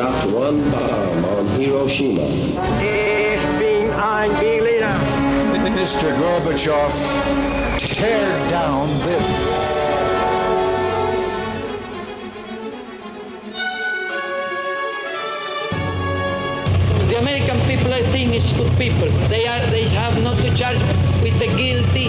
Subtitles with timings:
[0.00, 2.24] dropped one uh, bomb on Hiroshima.
[2.80, 4.98] Ich bin ein Berliner.
[5.76, 6.08] Mr.
[6.20, 6.94] Gorbachev,
[7.78, 9.26] tear down this.
[17.08, 19.10] The American people, I think, is good people.
[19.28, 19.66] They are.
[19.70, 20.80] They have not to charge
[21.22, 22.06] with the guilty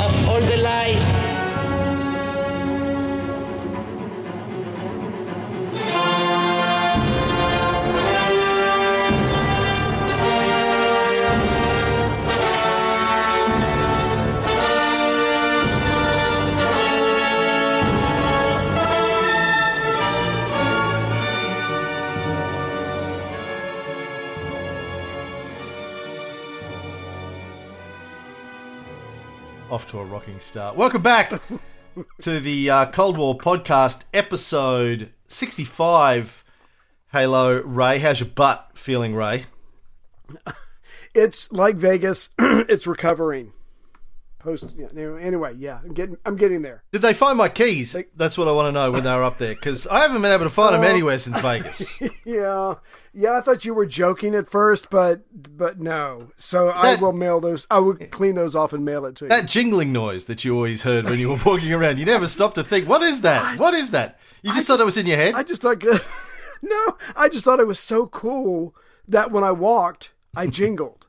[0.00, 1.13] of all the lies.
[30.40, 30.76] Start.
[30.76, 31.40] Welcome back
[32.20, 36.44] to the uh, Cold War podcast, episode 65.
[37.12, 37.98] Hello, Ray.
[37.98, 39.46] How's your butt feeling, Ray?
[41.14, 42.30] It's like Vegas.
[42.38, 43.52] it's recovering.
[44.44, 44.76] Post.
[44.78, 44.88] Yeah,
[45.20, 46.18] anyway, yeah, I'm getting.
[46.26, 46.82] I'm getting there.
[46.92, 47.96] Did they find my keys?
[48.14, 50.30] That's what I want to know when they were up there because I haven't been
[50.30, 50.86] able to find them Oh.
[50.86, 51.98] anywhere since Vegas.
[52.26, 52.74] Yeah,
[53.14, 53.38] yeah.
[53.38, 55.22] I thought you were joking at first, but
[55.56, 56.30] but no.
[56.36, 57.66] So I will mail those.
[57.70, 59.28] I will clean those off and mail it to you.
[59.30, 62.56] That jingling noise that you always heard when you were walking around, you never stopped
[62.56, 63.58] to think, what is that?
[63.58, 64.20] What is that?
[64.42, 65.34] You just thought it was in your head?
[65.34, 65.82] I just thought.
[66.62, 68.74] no, I just thought it was so cool
[69.08, 71.03] that when I walked, I jingled.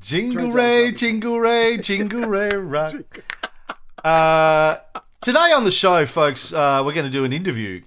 [0.00, 2.94] Jingle ray, jingle ray, jingle ray, right.
[4.04, 4.76] Uh,
[5.20, 7.82] today on the show, folks, uh, we're going to do an interview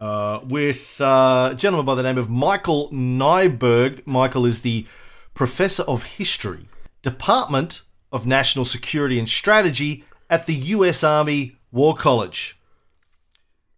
[0.00, 4.06] uh, with uh, a gentleman by the name of Michael Neiberg.
[4.06, 4.86] Michael is the
[5.34, 6.68] professor of history,
[7.02, 11.02] Department of National Security and Strategy at the U.S.
[11.02, 12.59] Army War College.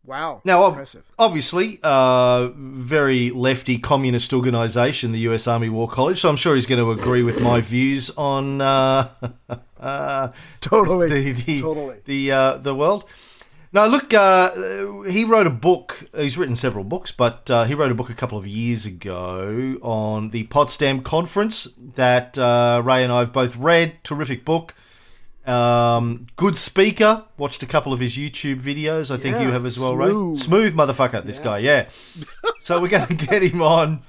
[0.04, 0.40] Wow.
[0.44, 1.04] Now, impressive.
[1.18, 5.46] obviously, uh, very lefty communist organisation, the U.S.
[5.46, 6.18] Army War College.
[6.18, 9.08] So I'm sure he's going to agree with my views on uh,
[9.78, 11.08] uh, Totally.
[11.08, 11.96] the the Totally.
[12.04, 13.04] the, uh, the world.
[13.74, 14.50] Now, look, uh,
[15.04, 15.96] he wrote a book.
[16.14, 19.78] He's written several books, but uh, he wrote a book a couple of years ago
[19.82, 24.02] on the Potsdam Conference that uh, Ray and I have both read.
[24.04, 24.74] Terrific book.
[25.46, 27.24] Um, good speaker.
[27.36, 29.10] Watched a couple of his YouTube videos.
[29.10, 30.38] I think Yeah, you have as well, smooth.
[30.38, 31.58] Smooth motherfucker, this guy.
[31.58, 31.86] Yeah.
[32.60, 34.02] so we're going to get him on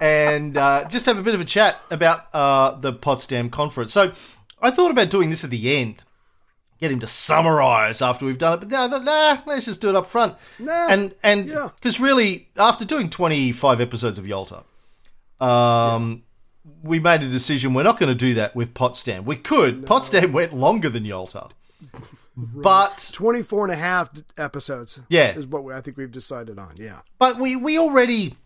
[0.00, 3.92] and uh, just have a bit of a chat about uh, the Potsdam Conference.
[3.92, 4.12] So
[4.60, 6.02] I thought about doing this at the end,
[6.80, 9.80] get him to summarise after we've done it, but no, I thought, nah, let's just
[9.80, 10.34] do it up front.
[10.58, 11.70] Nah, and and yeah.
[11.76, 14.64] because really, after doing twenty five episodes of Yalta,
[15.40, 16.22] um,
[16.82, 19.24] we made a decision we're not going to do that with Potsdam.
[19.24, 19.86] We could.
[19.86, 21.48] Potsdam went longer than Yalta,
[22.36, 25.00] but 24 and a half episodes.
[25.08, 25.36] Yeah.
[25.36, 26.74] Is what we, I think we've decided on.
[26.76, 27.00] Yeah.
[27.18, 28.36] But we, we already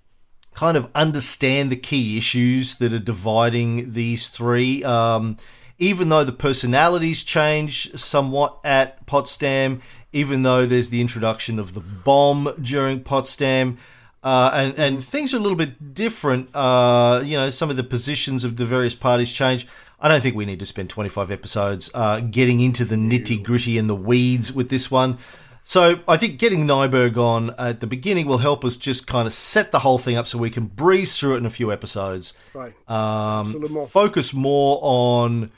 [0.54, 4.82] kind of understand the key issues that are dividing these three.
[4.84, 5.36] Um,
[5.78, 9.80] even though the personalities change somewhat at Potsdam,
[10.12, 13.78] even though there's the introduction of the bomb during Potsdam,
[14.22, 16.54] uh, and, and things are a little bit different.
[16.54, 19.66] Uh, you know, some of the positions of the various parties change.
[19.98, 23.76] I don't think we need to spend 25 episodes uh, getting into the nitty gritty
[23.76, 25.19] and the weeds with this one.
[25.64, 29.32] So I think getting Neiberg on at the beginning will help us just kind of
[29.32, 32.34] set the whole thing up so we can breeze through it in a few episodes.
[32.54, 32.75] Right.
[32.91, 35.53] Um, focus more on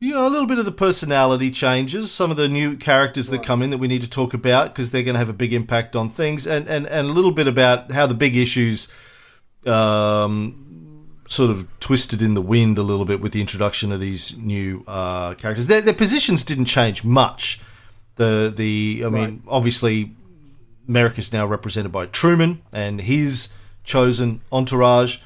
[0.00, 3.62] know a little bit of the personality changes, some of the new characters that come
[3.62, 5.96] in that we need to talk about because they're going to have a big impact
[5.96, 8.88] on things, and, and and a little bit about how the big issues.
[9.66, 10.66] Um,
[11.28, 14.84] sort of twisted in the wind a little bit with the introduction of these new
[14.86, 15.66] uh, characters.
[15.66, 17.60] Their, their positions didn't change much.
[18.16, 20.14] The the I mean, obviously,
[20.88, 23.48] America's now represented by Truman and his
[23.84, 25.18] chosen entourage.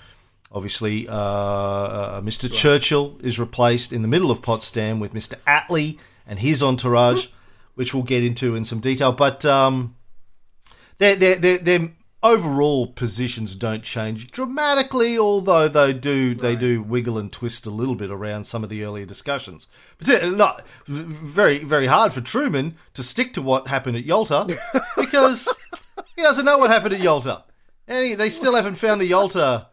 [0.52, 2.52] Obviously, uh, uh, Mr.
[2.52, 5.34] Churchill is replaced in the middle of Potsdam with Mr.
[5.46, 7.28] Attlee and his entourage,
[7.76, 9.12] which we'll get into in some detail.
[9.12, 9.94] But um,
[10.98, 11.90] their, their, their, their
[12.22, 17.94] overall positions don't change dramatically, although they do they do wiggle and twist a little
[17.94, 19.68] bit around some of the earlier discussions.
[19.98, 24.58] But not very very hard for Truman to stick to what happened at Yalta
[24.96, 25.48] because
[26.16, 27.44] he doesn't know what happened at Yalta,
[27.86, 29.68] and he, they still haven't found the Yalta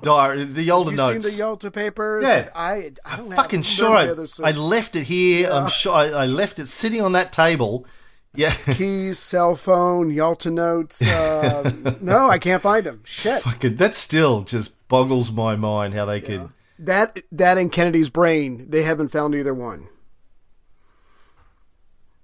[0.00, 1.26] diary, the Yalta you notes.
[1.26, 2.24] seen the Yalta papers?
[2.24, 2.48] Yeah.
[2.54, 5.50] I, I don't fucking sure I, I left it here.
[5.50, 7.86] I'm sure I, I left it sitting on that table.
[8.34, 8.54] Yeah.
[8.72, 11.02] keys, cell phone, Yalta notes.
[11.02, 13.02] Uh, no, I can't find them.
[13.04, 13.42] Shit.
[13.42, 16.48] Fucking, that still just boggles my mind how they could.
[16.78, 19.88] That that in Kennedy's brain, they haven't found either one.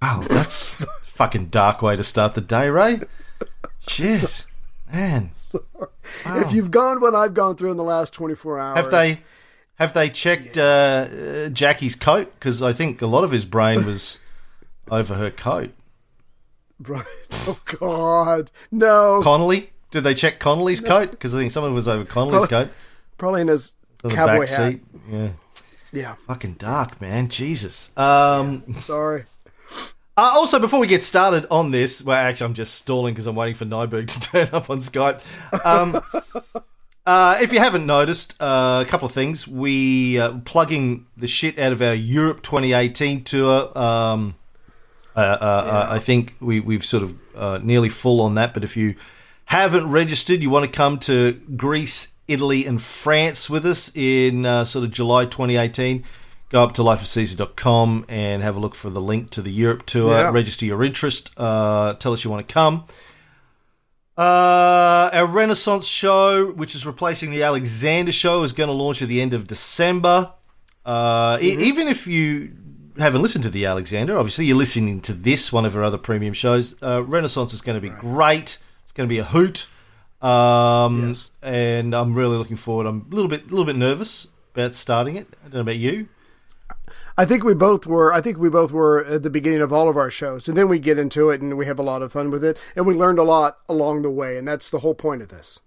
[0.02, 3.00] Wow, that's a fucking dark way to start the day, Ray.
[3.86, 4.44] Jeez,
[4.92, 5.30] man.
[6.26, 8.76] If you've gone what I've gone through in the last 24 hours.
[8.78, 9.20] Have they
[9.76, 12.32] have they checked uh, uh, Jackie's coat?
[12.34, 14.18] Because I think a lot of his brain was
[14.90, 15.70] over her coat.
[16.80, 17.04] Right.
[17.46, 18.50] Oh, God.
[18.70, 19.20] No.
[19.22, 21.10] Connally, did they check Connally's coat?
[21.12, 22.68] Because I think someone was over Connally's coat
[23.16, 24.48] Probably in his cowboy back hat.
[24.72, 24.82] seat.
[25.10, 25.28] Yeah,
[25.92, 26.14] Yeah.
[26.26, 27.28] fucking dark, man.
[27.28, 27.90] Jesus.
[27.96, 29.24] Um, Sorry.
[30.18, 33.36] Uh, also, before we get started on this, well, actually, I'm just stalling because I'm
[33.36, 35.20] waiting for Neiberg to turn up on Skype.
[35.64, 36.02] Um,
[37.06, 39.46] uh, if you haven't noticed, uh, a couple of things.
[39.46, 43.78] We uh, plugging the shit out of our Europe 2018 tour.
[43.78, 44.34] Um,
[45.14, 48.54] uh, uh, uh, I think we, we've sort of uh, nearly full on that.
[48.54, 48.96] But if you
[49.44, 54.64] haven't registered, you want to come to Greece, Italy, and France with us in uh,
[54.64, 56.02] sort of July 2018,
[56.50, 60.10] go up to lifeofcaesar.com and have a look for the link to the Europe tour.
[60.12, 60.30] Yeah.
[60.32, 61.32] Register your interest.
[61.36, 62.84] Uh, tell us you want to come.
[64.16, 69.08] Uh, our Renaissance show, which is replacing the Alexander show, is going to launch at
[69.08, 70.32] the end of December.
[70.84, 72.52] Uh, e- even if you
[72.98, 76.34] haven't listened to the Alexander, obviously you're listening to this, one of our other premium
[76.34, 76.74] shows.
[76.82, 78.58] Uh, Renaissance is going to be great.
[78.82, 79.68] It's going to be a hoot.
[80.20, 81.30] Um, Yes.
[81.40, 82.86] and I'm really looking forward.
[82.86, 85.28] I'm a little bit, a little bit nervous about starting it.
[85.40, 86.08] I don't know about you.
[87.18, 88.12] I think we both were.
[88.12, 90.68] I think we both were at the beginning of all of our shows, and then
[90.68, 92.94] we get into it and we have a lot of fun with it, and we
[92.94, 95.58] learned a lot along the way, and that's the whole point of this.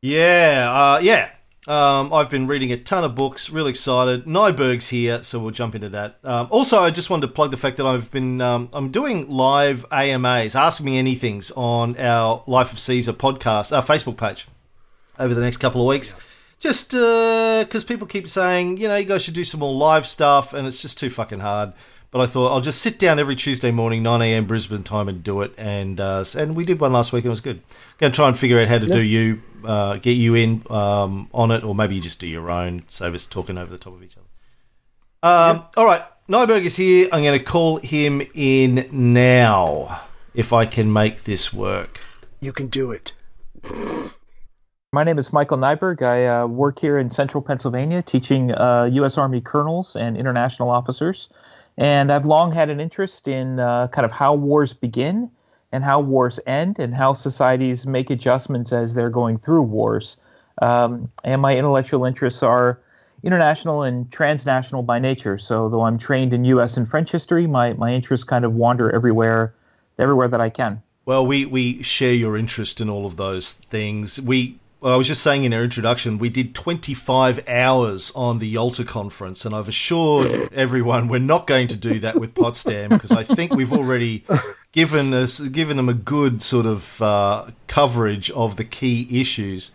[0.00, 1.30] Yeah, uh, yeah.
[1.68, 3.50] Um, I've been reading a ton of books.
[3.50, 4.24] Really excited.
[4.24, 6.16] Neiberg's here, so we'll jump into that.
[6.24, 9.28] Um, also, I just wanted to plug the fact that I've been um, I'm doing
[9.28, 14.48] live AMAs, Ask Me Anything's on our Life of Caesar podcast, our Facebook page,
[15.18, 16.14] over the next couple of weeks.
[16.62, 20.54] Just because people keep saying, you know, you guys should do some more live stuff,
[20.54, 21.72] and it's just too fucking hard.
[22.12, 24.46] But I thought I'll just sit down every Tuesday morning, 9 a.m.
[24.46, 25.52] Brisbane time, and do it.
[25.58, 27.62] And uh, and we did one last week, and it was good.
[27.98, 31.28] Going to try and figure out how to do you, uh, get you in um,
[31.34, 33.94] on it, or maybe you just do your own, save us talking over the top
[33.94, 34.26] of each other.
[35.24, 37.08] Um, All right, Neiberg is here.
[37.10, 41.98] I'm going to call him in now, if I can make this work.
[42.40, 43.14] You can do it.
[44.94, 46.02] My name is Michael Neiberg.
[46.02, 49.16] I uh, work here in central Pennsylvania teaching uh, U.S.
[49.16, 51.30] Army colonels and international officers.
[51.78, 55.30] And I've long had an interest in uh, kind of how wars begin
[55.72, 60.18] and how wars end and how societies make adjustments as they're going through wars.
[60.60, 62.78] Um, and my intellectual interests are
[63.22, 65.38] international and transnational by nature.
[65.38, 66.76] So, though I'm trained in U.S.
[66.76, 69.54] and French history, my, my interests kind of wander everywhere,
[69.98, 70.82] everywhere that I can.
[71.06, 74.20] Well, we, we share your interest in all of those things.
[74.20, 78.48] We, well, I was just saying in our introduction, we did 25 hours on the
[78.48, 83.12] Yalta conference, and I've assured everyone we're not going to do that with Potsdam because
[83.12, 84.24] I think we've already
[84.72, 89.70] given us given them a good sort of uh, coverage of the key issues.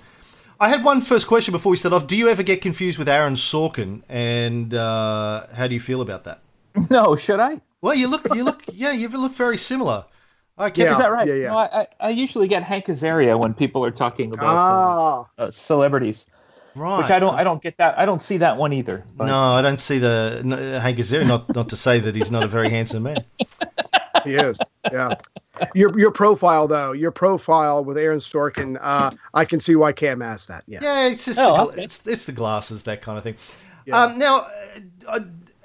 [0.59, 2.05] I had one first question before we start off.
[2.05, 6.25] Do you ever get confused with Aaron Sorkin, and uh, how do you feel about
[6.25, 6.41] that?
[6.89, 7.61] No, should I?
[7.79, 10.03] Well, you look, you look, yeah, you look very similar.
[10.57, 10.93] I Yeah.
[10.93, 11.27] Is that right?
[11.27, 11.47] yeah, yeah.
[11.49, 15.27] No, I, I, I usually get Hank Azaria when people are talking about uh, Ah,
[15.37, 16.25] uh, celebrities,
[16.75, 16.97] right.
[16.99, 17.35] which I don't.
[17.35, 17.97] I don't get that.
[17.99, 19.03] I don't see that one either.
[19.15, 21.27] But No, I don't see the no, Hank Azaria.
[21.27, 23.17] Not not to say that he's not a very handsome man.
[24.23, 24.59] he is.
[24.91, 25.15] Yeah.
[25.73, 30.21] Your your profile though, your profile with Aaron Sorkin, uh, I can see why Cam
[30.21, 30.63] asked that.
[30.67, 30.79] Yeah.
[30.81, 31.83] Yeah, it's just Oh, the, okay.
[31.83, 33.35] it's it's the glasses, that kind of thing.
[33.85, 34.03] Yeah.
[34.03, 34.49] Um, now, uh,
[35.07, 35.19] uh,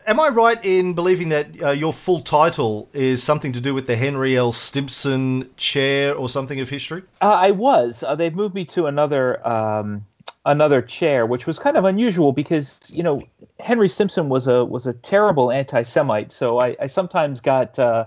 [0.07, 3.87] am I right in believing that uh, your full title is something to do with
[3.87, 4.53] the Henry L.
[4.53, 7.03] Stimson Chair or something of history?
[7.21, 8.03] uh, I was.
[8.03, 10.07] Uh, they've moved me to another um,
[10.45, 13.23] another chair, which was kind of unusual because you know
[13.61, 16.33] Henry Stimson was a was a terrible anti-Semite.
[16.33, 17.79] So I, I sometimes got.
[17.79, 18.07] Uh,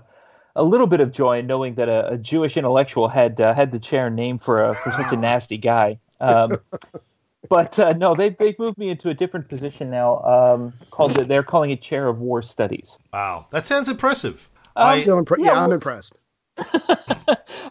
[0.58, 3.72] a little bit of joy in knowing that a, a Jewish intellectual had uh, had
[3.72, 5.98] the chair named for a, for such a nasty guy.
[6.18, 6.56] Um,
[7.48, 10.20] but uh, no, they they've moved me into a different position now.
[10.22, 12.96] Um, called the, they're calling it chair of war studies.
[13.12, 14.48] Wow, that sounds impressive.
[14.76, 16.18] Um, I, Still impre- Yeah, yeah, I'm impressed.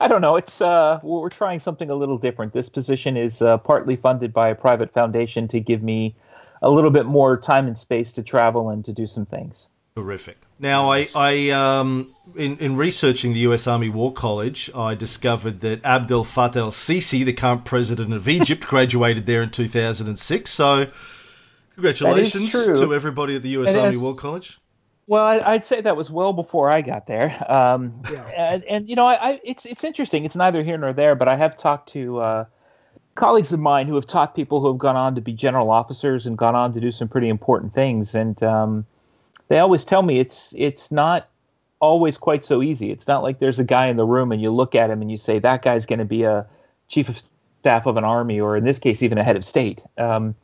[0.02, 0.36] I don't know.
[0.36, 2.54] It's uh, we're, we're trying something a little different.
[2.54, 6.16] This position is uh, partly funded by a private foundation to give me
[6.62, 9.68] a little bit more time and space to travel and to do some things.
[9.96, 10.38] Terrific.
[10.58, 13.68] Now, I, I um, in, in researching the U.S.
[13.68, 19.26] Army War College, I discovered that Abdel Fattah el-Sisi, the current president of Egypt, graduated
[19.26, 20.50] there in 2006.
[20.50, 20.88] So,
[21.74, 23.74] congratulations to everybody at the U.S.
[23.74, 24.60] It Army is- War College.
[25.08, 27.32] Well, I, I'd say that was well before I got there.
[27.52, 28.24] Um, Yeah.
[28.36, 30.26] and, and you know, I, I it's it's interesting.
[30.26, 32.46] It's neither here nor there, but I have talked to uh,
[33.14, 36.26] colleagues of mine who have taught people who have gone on to be general officers
[36.26, 38.84] and gone on to do some pretty important things, and um,
[39.48, 41.30] they always tell me it's it's not
[41.80, 42.92] always quite so easy.
[42.92, 45.12] It's not like there's a guy in the room and you look at him and
[45.12, 46.46] you say that guy's going to be a
[46.88, 47.22] chief of
[47.62, 49.82] staff of an army, or in this case, even a head of state.
[49.98, 50.36] Um,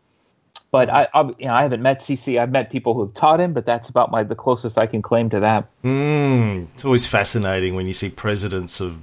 [0.72, 2.40] but I, I, you know, I haven't met Sisi.
[2.40, 5.02] I've met people who have taught him, but that's about my the closest I can
[5.02, 5.68] claim to that.
[5.84, 9.00] Mm, it's always fascinating when you see presidents of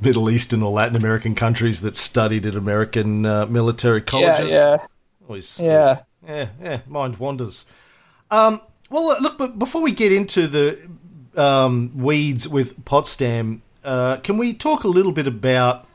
[0.00, 4.50] Middle Eastern or Latin American countries that studied at American uh, military colleges.
[4.52, 4.86] Yeah, yeah.
[5.26, 5.74] Always, Yeah.
[5.82, 6.80] always- yeah, yeah.
[6.86, 7.64] Mind wanders.
[8.30, 10.78] Um, well, look, but before we get into the
[11.36, 15.86] um, weeds with Potsdam, uh, can we talk a little bit about?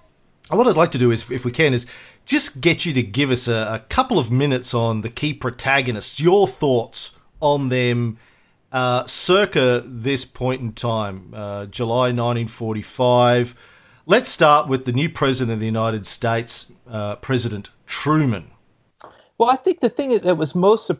[0.49, 1.85] What I'd like to do is, if we can, is
[2.25, 6.19] just get you to give us a, a couple of minutes on the key protagonists,
[6.19, 8.17] your thoughts on them,
[8.71, 13.55] uh, circa this point in time, uh, July 1945.
[14.05, 18.51] Let's start with the new president of the United States, uh, President Truman.
[19.37, 20.91] Well, I think the thing that was most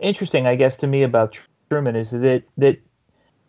[0.00, 2.78] interesting, I guess, to me about Truman is that that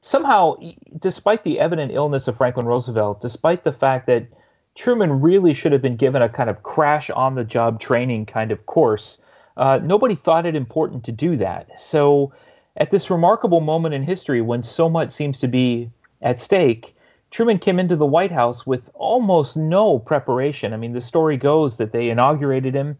[0.01, 0.55] somehow,
[0.99, 4.27] despite the evident illness of Franklin Roosevelt, despite the fact that
[4.75, 8.51] Truman really should have been given a kind of crash on the job training kind
[8.51, 9.17] of course,
[9.57, 11.69] uh, nobody thought it important to do that.
[11.79, 12.33] So,
[12.77, 15.89] at this remarkable moment in history when so much seems to be
[16.21, 16.95] at stake,
[17.31, 20.73] Truman came into the White House with almost no preparation.
[20.73, 22.97] I mean, the story goes that they inaugurated him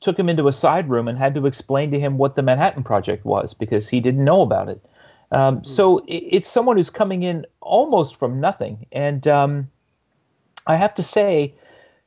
[0.00, 2.82] took him into a side room and had to explain to him what the Manhattan
[2.82, 4.80] Project was because he didn't know about it.
[5.32, 8.86] Um, so it, it's someone who's coming in almost from nothing.
[8.92, 9.70] And um,
[10.66, 11.54] I have to say,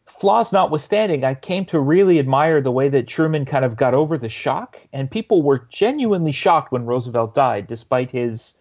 [0.07, 4.17] flaws notwithstanding, I came to really admire the way that Truman kind of got over
[4.17, 4.77] the shock.
[4.91, 8.55] And people were genuinely shocked when Roosevelt died, despite his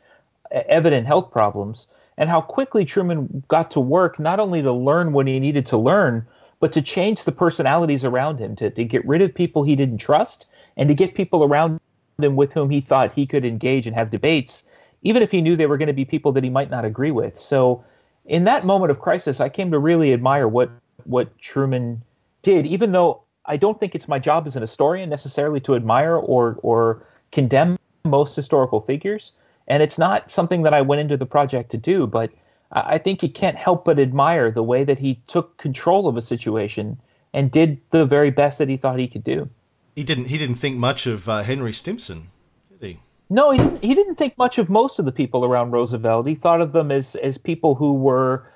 [0.55, 1.87] uh, evident health problems,
[2.19, 5.79] and how quickly Truman got to work not only to learn what he needed to
[5.79, 6.27] learn,
[6.63, 9.99] but to change the personalities around him, to, to get rid of people he didn't
[9.99, 11.81] trust, and to get people around
[12.21, 14.63] him with whom he thought he could engage and have debates,
[15.03, 17.11] even if he knew they were going to be people that he might not agree
[17.11, 17.37] with.
[17.37, 17.85] So,
[18.27, 20.71] in that moment of crisis, I came to really admire what
[21.03, 22.01] what Truman
[22.43, 26.15] did, even though I don't think it's my job as an historian necessarily to admire
[26.15, 29.33] or or condemn most historical figures,
[29.67, 32.31] and it's not something that I went into the project to do, but
[32.73, 36.23] I think you can't help but admire the way that he took control of a
[36.23, 36.99] situation
[37.35, 39.49] and did the very best that he thought he could do.
[39.95, 40.27] He didn't.
[40.27, 42.29] He didn't think much of uh, Henry Stimson,
[42.71, 43.01] did he?
[43.29, 46.27] No, he didn't, he didn't think much of most of the people around Roosevelt.
[46.27, 48.47] He thought of them as as people who were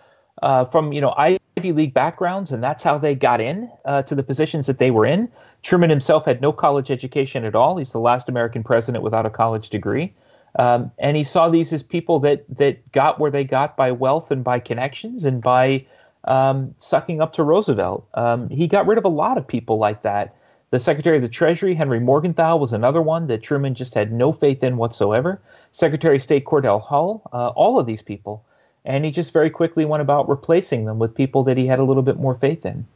[0.43, 4.15] uh, from you know Ivy League backgrounds, and that's how they got in uh, to
[4.15, 5.31] the positions that they were in.
[5.63, 7.77] Truman himself had no college education at all.
[7.77, 10.15] He's the last American president without a college degree.
[10.59, 14.31] Um, and he saw these as people that that got where they got by wealth
[14.31, 15.85] and by connections and by
[16.25, 18.07] um, sucking up to Roosevelt.
[18.15, 20.35] Um, he got rid of a lot of people like that.
[20.71, 24.33] The Secretary of the Treasury, Henry Morgenthau, was another one that Truman just had no
[24.33, 25.41] faith in whatsoever.
[25.73, 28.45] Secretary of State Cordell Hull, uh, all of these people.
[28.85, 31.85] And he just very quickly went about replacing them with people that he had a
[31.85, 32.87] little bit more faith in.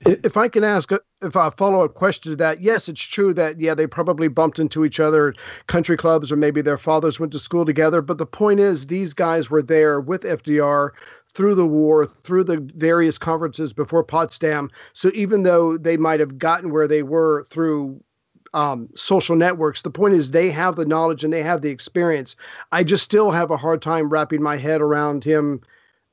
[0.00, 3.34] If I can ask, uh, if a follow up question to that, yes, it's true
[3.34, 5.34] that yeah they probably bumped into each other
[5.66, 8.00] country clubs or maybe their fathers went to school together.
[8.00, 10.90] But the point is, these guys were there with FDR
[11.32, 14.70] through the war, through the various conferences before Potsdam.
[14.92, 18.00] So even though they might have gotten where they were through
[18.54, 19.82] um, social networks.
[19.82, 22.36] The point is, they have the knowledge and they have the experience.
[22.72, 25.60] I just still have a hard time wrapping my head around him.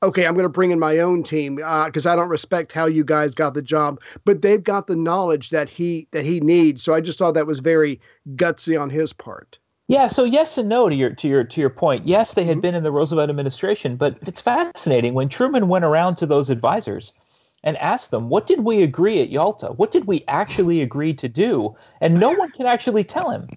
[0.02, 2.86] Okay, I'm going to bring in my own team because uh, I don't respect how
[2.86, 6.82] you guys got the job, but they've got the knowledge that he that he needs.
[6.82, 8.00] So I just thought that was very
[8.36, 9.58] gutsy on his part.
[9.86, 12.06] Yeah, so yes and no to your to your to your point.
[12.06, 12.60] Yes, they had mm-hmm.
[12.60, 17.12] been in the Roosevelt administration, but it's fascinating when Truman went around to those advisors
[17.62, 19.68] and asked them, "What did we agree at Yalta?
[19.68, 23.48] What did we actually agree to do?" And no one can actually tell him.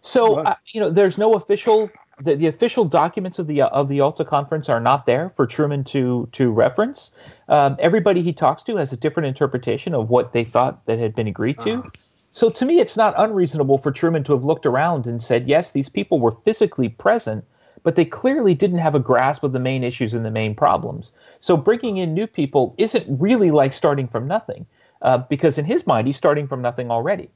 [0.00, 1.90] So uh, you know, there's no official
[2.20, 5.84] the, the official documents of the of the Yalta conference are not there for Truman
[5.84, 7.10] to to reference.
[7.48, 11.14] Um, everybody he talks to has a different interpretation of what they thought that had
[11.14, 11.74] been agreed to.
[11.74, 11.90] Uh-huh.
[12.30, 15.72] So to me, it's not unreasonable for Truman to have looked around and said, "Yes,
[15.72, 17.44] these people were physically present."
[17.82, 21.12] But they clearly didn't have a grasp of the main issues and the main problems.
[21.40, 24.64] So bringing in new people isn't really like starting from nothing,
[25.02, 27.28] uh, because in his mind, he's starting from nothing already.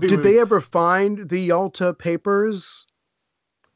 [0.00, 2.86] Did they ever find the Yalta papers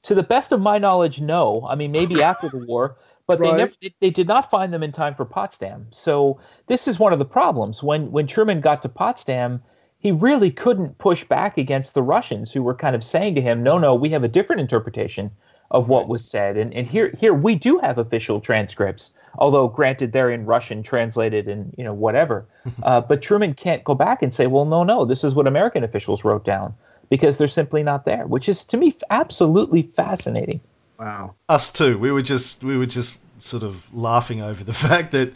[0.05, 1.67] to the best of my knowledge, no.
[1.69, 3.51] I mean, maybe after the war, but right.
[3.51, 5.87] they never they, they, did not find them in time for Potsdam.
[5.91, 7.83] So this is one of the problems.
[7.83, 9.63] When when Truman got to Potsdam,
[9.99, 13.63] he really couldn't push back against the Russians who were kind of saying to him,
[13.63, 15.31] "No, no, we have a different interpretation
[15.71, 20.13] of what was said." And and here here we do have official transcripts, although granted
[20.13, 22.47] they're in Russian, translated and you know whatever.
[22.83, 25.85] uh, but Truman can't go back and say, "Well, no, no, this is what American
[25.85, 26.75] officials wrote down."
[27.11, 30.61] Because they're simply not there, which is to me absolutely fascinating.
[30.99, 31.35] Wow.
[31.49, 31.99] Us too.
[31.99, 35.33] We were just we were just sort of laughing over the fact that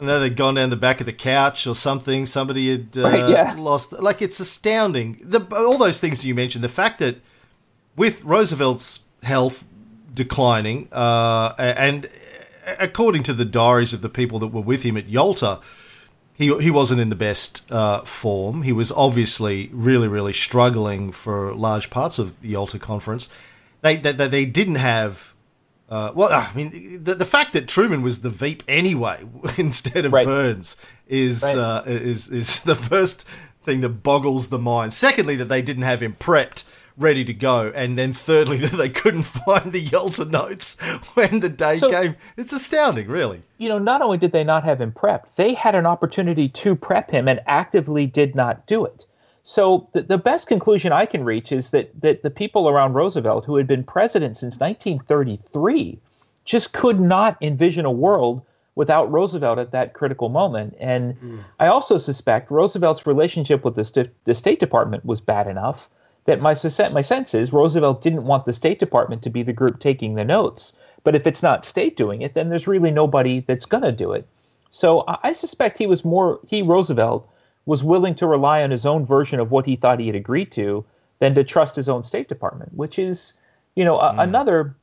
[0.00, 2.26] I know they'd gone down the back of the couch or something.
[2.26, 3.54] Somebody had uh, Right, yeah.
[3.58, 3.92] lost.
[3.92, 5.18] Like it's astounding.
[5.22, 6.62] The, all those things you mentioned.
[6.64, 7.16] The fact that
[7.96, 9.64] with Roosevelt's health
[10.12, 12.10] declining, uh, and
[12.78, 15.60] according to the diaries of the people that were with him at Yalta,
[16.36, 18.62] he he wasn't in the best uh, form.
[18.62, 23.28] He was obviously really really struggling for large parts of the Yalta conference.
[23.82, 25.34] They they, they didn't have.
[25.88, 29.24] Uh, well, I mean, the, the fact that Truman was the Veep anyway
[29.56, 30.26] instead of Right.
[30.26, 30.76] Byrnes
[31.06, 31.56] is Right.
[31.56, 33.24] uh, is is the first
[33.62, 34.92] thing that boggles the mind.
[34.92, 36.64] Secondly, that they didn't have him prepped,
[36.96, 40.80] ready to go, and then thirdly, that they couldn't find the Yalta notes
[41.14, 42.16] when the day So- came.
[42.36, 43.42] It's astounding, really.
[43.58, 46.74] you know, not only did they not have him prepped, they had an opportunity to
[46.74, 49.04] prep him and actively did not do it.
[49.42, 53.44] So the, the best conclusion I can reach is that that the people around Roosevelt,
[53.44, 56.00] who had been president since 1933,
[56.44, 58.42] just could not envision a world
[58.74, 60.76] without Roosevelt at that critical moment.
[60.80, 61.38] And hmm.
[61.60, 65.88] I also suspect Roosevelt's relationship with the, st- the State Department was bad enough
[66.26, 66.54] that my
[66.90, 70.24] my sense is Roosevelt didn't want the State Department to be the group taking the
[70.24, 70.72] notes.
[71.04, 74.12] But if it's not state doing it, then there's really nobody that's going to do
[74.12, 74.26] it.
[74.72, 77.28] So I, I suspect he was more he Roosevelt
[77.64, 80.50] was willing to rely on his own version of what he thought he had agreed
[80.52, 80.84] to
[81.20, 83.32] than to trust his own State Department, which is,
[83.76, 84.18] you know, a, hmm.
[84.18, 84.76] another.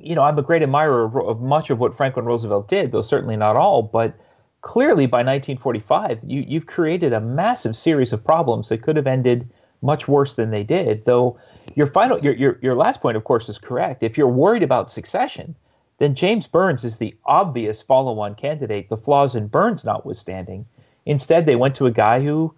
[0.00, 3.00] You know, I'm a great admirer of, of much of what Franklin Roosevelt did, though
[3.00, 3.80] certainly not all.
[3.80, 4.14] But
[4.60, 9.48] clearly, by 1945, you, you've created a massive series of problems that could have ended
[9.84, 11.04] much worse than they did.
[11.04, 11.38] Though
[11.76, 14.02] your final, your, your your last point, of course, is correct.
[14.02, 15.54] If you're worried about succession,
[15.98, 18.88] then James Byrnes is the obvious follow-on candidate.
[18.88, 20.66] The flaws in Byrnes notwithstanding,
[21.06, 22.52] instead they went to a guy who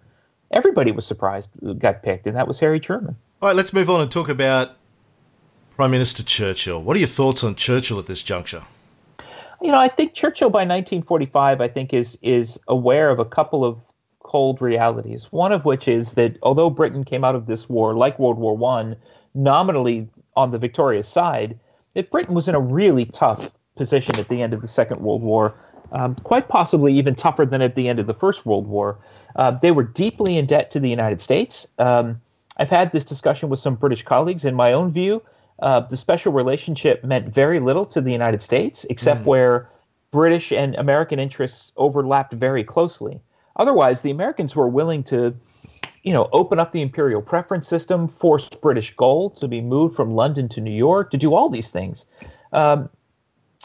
[0.51, 3.15] everybody was surprised got picked, and that was Harry Truman.
[3.41, 4.71] All right, let's move on and talk about
[5.75, 6.81] Prime Minister Churchill.
[6.81, 8.63] What are your thoughts on Churchill at this juncture?
[9.61, 13.65] you know, I think Churchill by 1945, I think is is aware of a couple
[13.65, 13.86] of
[14.27, 15.27] cold realities.
[15.31, 18.55] One of which is that although Britain came out of this war, like World War
[18.55, 18.95] One,
[19.33, 21.57] nominally on the victorious side,
[21.93, 25.21] that Britain was in a really tough position at the end of the Second World
[25.21, 25.57] War,
[25.93, 28.99] um, quite possibly even tougher than at the end of the First World War.
[29.37, 31.65] Uh, they were deeply in debt to the United States.
[31.79, 32.19] Um,
[32.57, 34.43] I've had this discussion with some British colleagues.
[34.43, 35.23] In my own view,
[35.59, 39.69] uh, the special relationship meant very little to the United States, except where
[40.11, 43.21] British and American interests overlapped very closely.
[43.57, 45.35] Otherwise, the Americans were willing to,
[46.03, 50.13] you know, open up the imperial preference system, force British gold to be moved from
[50.13, 52.05] London to New York, to do all these things.
[52.53, 52.89] Um,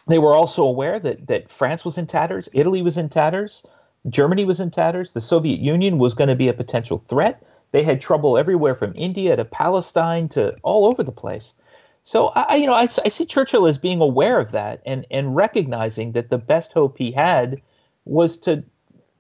[0.09, 3.65] they were also aware that that France was in tatters, Italy was in tatters,
[4.09, 7.45] Germany was in tatters, the Soviet Union was going to be a potential threat.
[7.71, 11.55] They had trouble everywhere from India to Palestine to all over the place.
[12.05, 15.37] So I, you know, I, I see Churchill as being aware of that and and
[15.37, 17.63] recognizing that the best hope he had
[18.05, 18.65] was to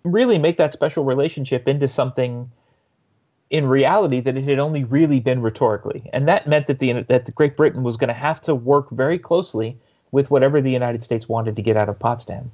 [0.04, 2.50] really make that special relationship into something
[3.50, 7.26] in reality that it had only really been rhetorically, and that meant that the that
[7.26, 9.76] the Great Britain was going to have to work very closely
[10.10, 12.50] with whatever the United States wanted to get out of Potsdam.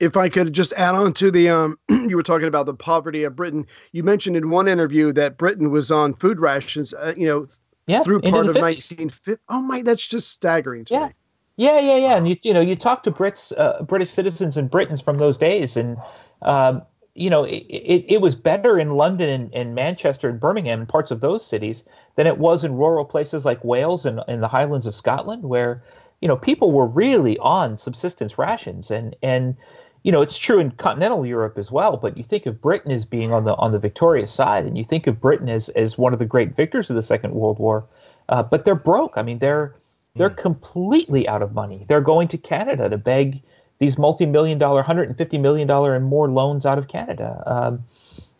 [0.00, 3.24] if I could just add on to the um, you were talking about the poverty
[3.24, 3.66] of Britain.
[3.92, 6.94] You mentioned in one interview that Britain was on food rations.
[6.94, 7.46] Uh, you know,
[7.86, 8.60] Yeah, through part of 50s.
[8.60, 9.36] 1950.
[9.48, 11.06] Oh my, that's just staggering to Yeah.
[11.08, 11.12] me.
[11.58, 12.16] Yeah, yeah, yeah.
[12.16, 15.36] And you you know you talk to Brits, uh, British citizens and Britons from those
[15.36, 15.96] days, and
[16.42, 16.82] um,
[17.14, 20.88] you know it, it, it was better in London and, and Manchester and Birmingham and
[20.88, 21.82] parts of those cities
[22.16, 25.82] than it was in rural places like Wales and in the Highlands of Scotland, where
[26.22, 29.56] you know people were really on subsistence rations, and and
[30.04, 31.96] you know it's true in continental Europe as well.
[31.98, 34.84] But you think of Britain as being on the on the victorious side, and you
[34.84, 37.84] think of Britain as as one of the great victors of the Second World War,
[38.28, 39.14] uh, but they're broke.
[39.16, 39.74] I mean, they're
[40.18, 41.84] they're completely out of money.
[41.88, 43.42] They're going to Canada to beg
[43.78, 47.42] these multi-million dollar, hundred and fifty million dollar and more loans out of Canada.
[47.46, 47.84] Um,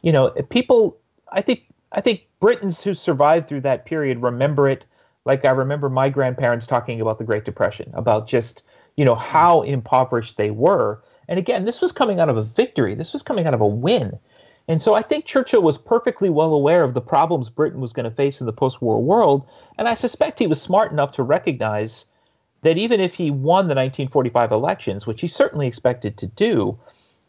[0.03, 0.97] you know, people.
[1.31, 4.85] I think I think Britons who survived through that period remember it
[5.25, 8.63] like I remember my grandparents talking about the Great Depression, about just
[8.97, 11.03] you know how impoverished they were.
[11.29, 12.95] And again, this was coming out of a victory.
[12.95, 14.19] This was coming out of a win.
[14.69, 18.05] And so I think Churchill was perfectly well aware of the problems Britain was going
[18.05, 19.47] to face in the post war world.
[19.79, 22.05] And I suspect he was smart enough to recognize
[22.63, 26.79] that even if he won the 1945 elections, which he certainly expected to do,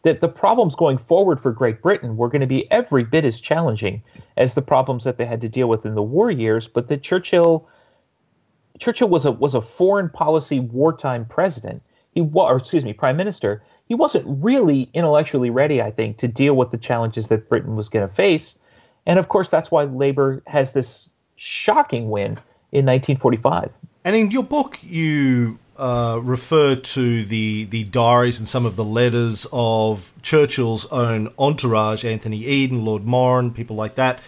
[0.02, 3.40] that the problems going forward for Great Britain were going to be every bit as
[3.40, 4.02] challenging
[4.36, 7.02] as the problems that they had to deal with in the war years, but that
[7.02, 7.68] Churchill
[8.78, 11.82] Churchill was a was a foreign policy wartime president.
[12.12, 13.62] He was, excuse me, prime minister.
[13.90, 17.88] He wasn't really intellectually ready, I think, to deal with the challenges that Britain was
[17.88, 18.54] going to face.
[19.04, 22.38] And of course, that's why Labour has this shocking win
[22.70, 23.72] in 1945.
[24.04, 28.84] And in your book, you uh, refer to the the diaries and some of the
[28.84, 34.20] letters of Churchill's own entourage, Anthony Eden, Lord Moran, people like that.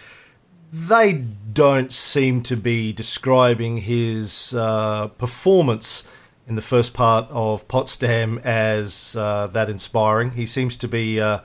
[0.73, 1.13] They
[1.53, 6.05] don't seem to be describing his uh, performance
[6.47, 10.31] in the first part of Potsdam as uh, that inspiring.
[10.31, 11.39] He seems to be uh,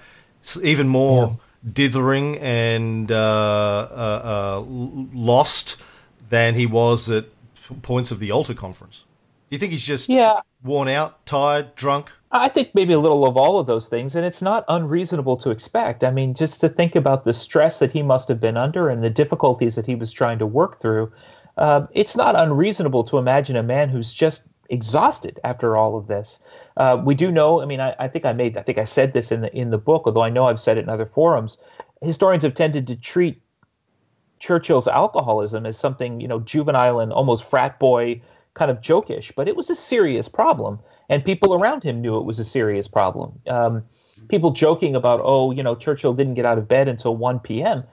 [0.62, 1.70] even more yeah.
[1.72, 3.16] dithering and uh,
[3.90, 5.80] uh, uh, lost
[6.28, 7.26] than he was at
[7.82, 9.04] points of the Yalta Conference.
[9.50, 10.40] Do you think he's just yeah.
[10.62, 12.10] worn out, tired, drunk?
[12.30, 15.50] I think maybe a little of all of those things, and it's not unreasonable to
[15.50, 16.04] expect.
[16.04, 19.02] I mean, just to think about the stress that he must have been under and
[19.02, 21.10] the difficulties that he was trying to work through,
[21.56, 26.38] um, it's not unreasonable to imagine a man who's just exhausted after all of this.
[26.76, 27.62] Uh, we do know.
[27.62, 28.56] I mean, I, I, think I made.
[28.56, 30.78] I think I said this in the in the book, although I know I've said
[30.78, 31.58] it in other forums.
[32.02, 33.40] Historians have tended to treat
[34.38, 38.20] Churchill's alcoholism as something you know juvenile and almost frat boy
[38.54, 42.24] kind of jokish, but it was a serious problem, and people around him knew it
[42.24, 43.40] was a serious problem.
[43.46, 43.84] Um,
[44.28, 47.84] people joking about, oh, you know, Churchill didn't get out of bed until 1 p.m.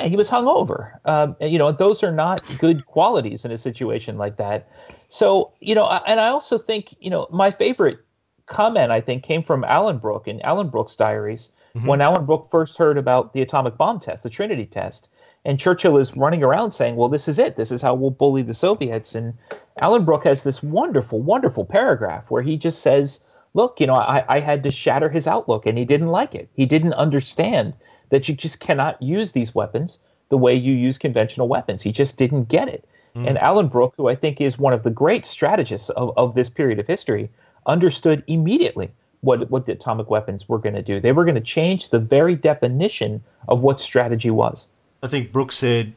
[0.00, 0.98] He was hungover.
[1.04, 4.68] Um, and, you know, those are not good qualities in a situation like that.
[5.08, 8.00] So, you know, and I also think, you know, my favorite
[8.46, 11.86] comment I think came from Alan Brooke in Alan Brooke's diaries mm-hmm.
[11.86, 15.08] when Alan Brooke first heard about the atomic bomb test, the Trinity test.
[15.44, 17.56] And Churchill is running around saying, well, this is it.
[17.56, 19.14] This is how we'll bully the Soviets.
[19.14, 19.34] And
[19.78, 23.20] Alan Brooke has this wonderful, wonderful paragraph where he just says,
[23.52, 26.48] look, you know, I, I had to shatter his outlook and he didn't like it.
[26.54, 27.74] He didn't understand
[28.10, 31.82] that you just cannot use these weapons the way you use conventional weapons.
[31.82, 32.86] He just didn't get it.
[33.14, 33.28] Mm.
[33.28, 36.48] And Alan Brooke, who I think is one of the great strategists of, of this
[36.48, 37.30] period of history,
[37.66, 38.90] understood immediately
[39.20, 41.00] what, what the atomic weapons were going to do.
[41.00, 44.66] They were going to change the very definition of what strategy was.
[45.02, 45.94] I think Brooke said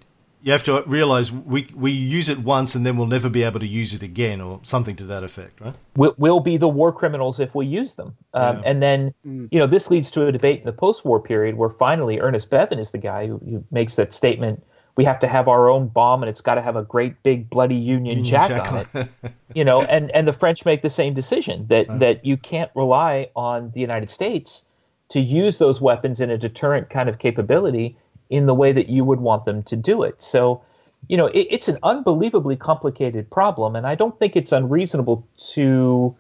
[0.48, 3.60] you have to realize we we use it once and then we'll never be able
[3.60, 6.94] to use it again or something to that effect right we'll, we'll be the war
[6.94, 8.64] criminals if we use them um, yeah.
[8.66, 9.50] and then mm.
[9.52, 12.80] you know this leads to a debate in the post-war period where finally ernest bevin
[12.80, 14.64] is the guy who, who makes that statement
[14.96, 17.50] we have to have our own bomb and it's got to have a great big
[17.50, 20.90] bloody union, union jack, jack, on it you know and and the french make the
[20.90, 21.98] same decision that uh.
[21.98, 24.64] that you can't rely on the united states
[25.10, 27.98] to use those weapons in a deterrent kind of capability
[28.30, 30.22] in the way that you would want them to do it.
[30.22, 30.62] So,
[31.08, 36.16] you know, it, it's an unbelievably complicated problem, and I don't think it's unreasonable to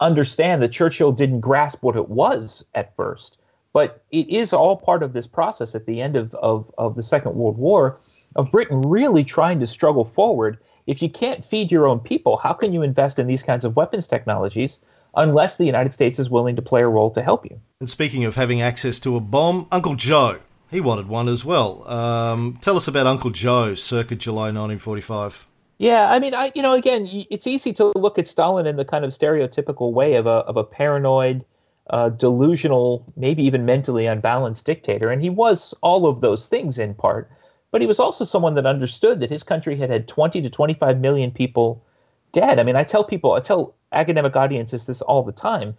[0.00, 3.38] understand that Churchill didn't grasp what it was at first.
[3.72, 7.02] But it is all part of this process at the end of, of, of the
[7.02, 7.98] Second World War
[8.36, 10.58] of Britain really trying to struggle forward.
[10.86, 13.76] If you can't feed your own people, how can you invest in these kinds of
[13.76, 14.78] weapons technologies
[15.14, 17.60] unless the United States is willing to play a role to help you?
[17.80, 20.38] And speaking of having access to a bomb, Uncle Joe
[20.70, 21.88] he wanted one as well.
[21.88, 25.46] Um, tell us about Uncle Joe, circa July 1945.
[25.78, 28.84] Yeah, I mean, I you know, again, it's easy to look at Stalin in the
[28.84, 31.44] kind of stereotypical way of a of a paranoid,
[31.90, 36.94] uh, delusional, maybe even mentally unbalanced dictator, and he was all of those things in
[36.94, 37.30] part.
[37.70, 41.00] But he was also someone that understood that his country had had 20 to 25
[41.00, 41.84] million people
[42.32, 42.58] dead.
[42.58, 45.76] I mean, I tell people, I tell academic audiences this all the time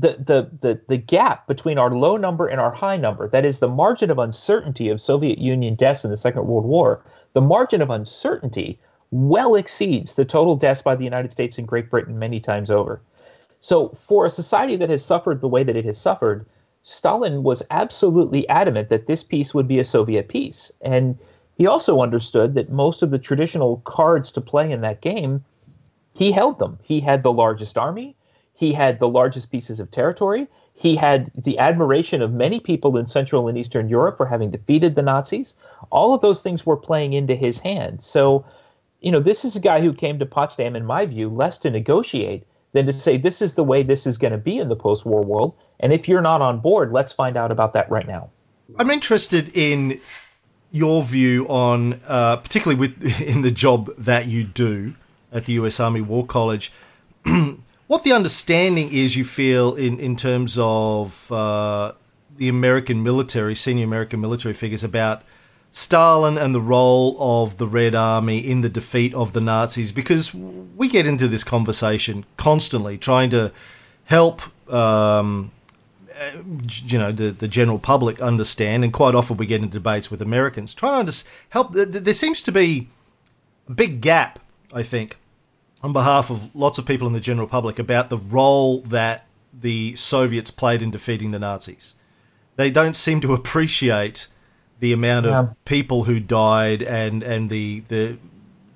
[0.00, 3.58] the, the, the, the gap between our low number and our high number, that is
[3.58, 7.82] the margin of uncertainty of Soviet Union deaths in the Second World War, the margin
[7.82, 8.78] of uncertainty
[9.10, 13.00] well exceeds the total deaths by the United States and Great Britain many times over.
[13.60, 16.46] So, for a society that has suffered the way that it has suffered,
[16.82, 20.70] Stalin was absolutely adamant that this peace would be a Soviet peace.
[20.80, 21.18] And
[21.56, 25.44] he also understood that most of the traditional cards to play in that game,
[26.14, 26.78] he held them.
[26.82, 28.14] He had the largest army,
[28.58, 30.48] he had the largest pieces of territory.
[30.74, 34.96] He had the admiration of many people in Central and Eastern Europe for having defeated
[34.96, 35.54] the Nazis.
[35.90, 38.04] All of those things were playing into his hands.
[38.04, 38.44] So,
[39.00, 41.70] you know, this is a guy who came to Potsdam, in my view, less to
[41.70, 44.74] negotiate than to say this is the way this is going to be in the
[44.74, 45.54] post war world.
[45.78, 48.28] And if you're not on board, let's find out about that right now.
[48.76, 50.00] I'm interested in
[50.72, 54.94] your view on, uh, particularly with in the job that you do
[55.30, 55.78] at the U.S.
[55.78, 56.72] Army War College.
[57.88, 61.92] what the understanding is you feel in, in terms of uh,
[62.36, 65.22] the American military, senior American military figures about
[65.72, 70.34] Stalin and the role of the Red Army in the defeat of the Nazis, because
[70.34, 73.52] we get into this conversation constantly trying to
[74.04, 74.42] help.
[74.72, 75.50] Um,
[76.84, 80.20] you know the, the general public understand, and quite often we get into debates with
[80.20, 81.72] Americans trying to help.
[81.72, 82.88] There seems to be
[83.68, 84.40] a big gap,
[84.72, 85.16] I think,
[85.82, 89.94] on behalf of lots of people in the general public about the role that the
[89.94, 91.94] Soviets played in defeating the Nazis.
[92.56, 94.28] They don't seem to appreciate
[94.80, 95.52] the amount of yeah.
[95.64, 98.18] people who died and and the the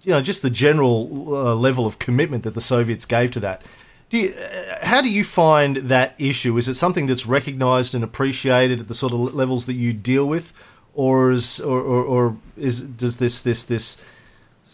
[0.02, 3.62] you know, just the general uh, level of commitment that the Soviets gave to that.
[4.10, 6.56] Do you, uh, how do you find that issue?
[6.56, 10.26] Is it something that's recognised and appreciated at the sort of levels that you deal
[10.26, 10.52] with,
[10.94, 14.00] or is or, or, or is does this this this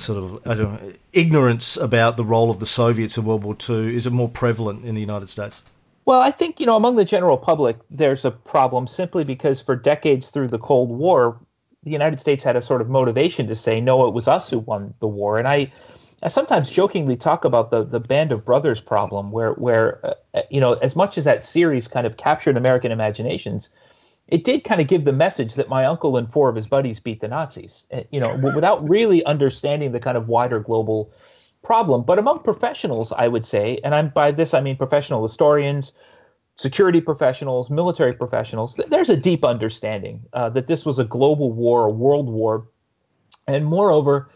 [0.00, 3.56] sort of I don't know, ignorance about the role of the Soviets in World War
[3.68, 5.62] II is it more prevalent in the United States?
[6.04, 9.76] Well, I think you know among the general public, there's a problem simply because for
[9.76, 11.38] decades through the Cold War,
[11.82, 14.60] the United States had a sort of motivation to say, no, it was us who
[14.60, 15.70] won the war, and I
[16.22, 20.60] I sometimes jokingly talk about the the Band of Brothers problem, where where uh, you
[20.60, 23.70] know as much as that series kind of captured American imaginations,
[24.28, 27.00] it did kind of give the message that my uncle and four of his buddies
[27.00, 31.10] beat the Nazis, uh, you know, without really understanding the kind of wider global
[31.62, 32.02] problem.
[32.02, 35.92] But among professionals, I would say, and I'm by this I mean professional historians,
[36.56, 41.86] security professionals, military professionals, there's a deep understanding uh, that this was a global war,
[41.86, 42.66] a world war,
[43.46, 44.30] and moreover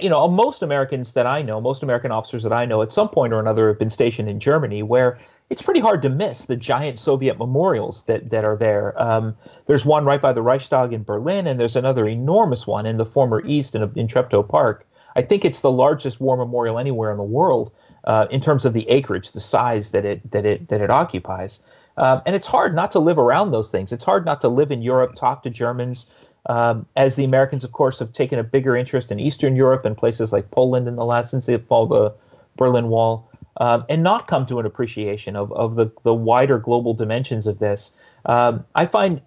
[0.00, 3.08] you know, most Americans that I know, most American officers that I know, at some
[3.08, 5.18] point or another have been stationed in Germany, where
[5.50, 9.00] it's pretty hard to miss the giant Soviet memorials that that are there.
[9.00, 12.96] Um, there's one right by the Reichstag in Berlin, and there's another enormous one in
[12.96, 14.86] the former East in, in Treptow Park.
[15.16, 17.70] I think it's the largest war memorial anywhere in the world
[18.04, 21.60] uh, in terms of the acreage, the size that it that it that it occupies.
[21.96, 23.92] Um, and it's hard not to live around those things.
[23.92, 26.10] It's hard not to live in Europe, talk to Germans,
[26.46, 29.96] um, as the Americans, of course, have taken a bigger interest in Eastern Europe and
[29.96, 32.14] places like Poland in the last since the fall of the
[32.56, 36.94] Berlin Wall, um, and not come to an appreciation of, of the, the wider global
[36.94, 37.92] dimensions of this.
[38.26, 39.20] Um, I find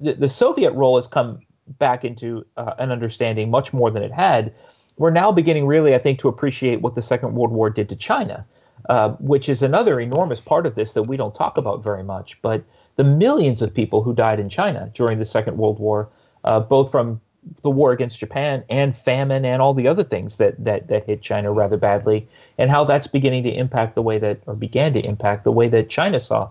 [0.00, 1.40] the, the Soviet role has come
[1.78, 4.52] back into uh, an understanding much more than it had.
[4.98, 7.96] We're now beginning, really, I think, to appreciate what the Second World War did to
[7.96, 8.44] China,
[8.88, 12.40] uh, which is another enormous part of this that we don't talk about very much.
[12.42, 12.62] But
[12.96, 16.08] the millions of people who died in China during the Second World War
[16.44, 17.20] uh, both from
[17.62, 21.22] the war against Japan and famine and all the other things that, that that hit
[21.22, 22.28] China rather badly,
[22.58, 25.68] and how that's beginning to impact the way that, or began to impact the way
[25.68, 26.48] that China saw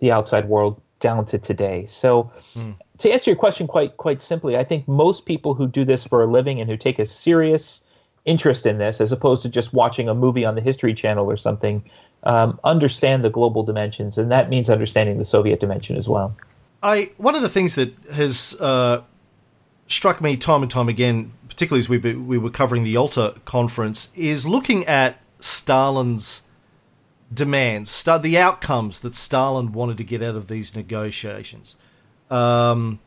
[0.00, 1.86] the outside world down to today.
[1.86, 2.74] So, mm.
[2.98, 6.22] to answer your question quite quite simply, I think most people who do this for
[6.22, 7.82] a living and who take a serious
[8.24, 11.36] interest in this, as opposed to just watching a movie on the History Channel or
[11.36, 11.84] something,
[12.24, 16.34] um, understand the global dimensions, and that means understanding the Soviet dimension as well.
[16.82, 19.02] I one of the things that has uh,
[19.86, 24.12] struck me time and time again, particularly as we we were covering the Yalta conference,
[24.14, 26.42] is looking at Stalin's
[27.32, 31.76] demands, the outcomes that Stalin wanted to get out of these negotiations.
[32.30, 33.00] Um,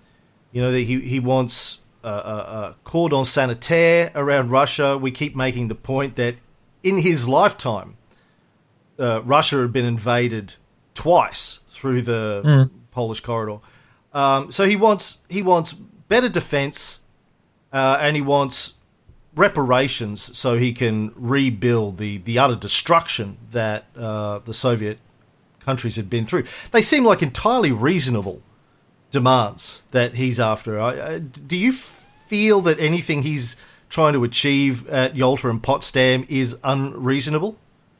[0.52, 4.98] you know, he he wants a, a, a cordon sanitaire around Russia.
[4.98, 6.36] We keep making the point that
[6.84, 7.98] in his lifetime,
[9.00, 10.56] uh, Russia had been invaded
[10.94, 12.70] twice through the mm.
[12.92, 13.60] Polish corridor.
[14.13, 15.76] Um, so he wants he wants
[16.08, 17.02] better defense,
[17.72, 18.74] uh, and he wants
[19.36, 24.98] reparations so he can rebuild the, the utter destruction that uh, the Soviet
[25.60, 26.43] countries had been through.
[26.72, 28.41] They seem like entirely reasonable
[29.12, 30.80] demands that he's after.
[30.80, 33.58] Uh, do you feel that anything he's
[33.89, 37.58] trying to achieve at Yalta and Potsdam is unreasonable?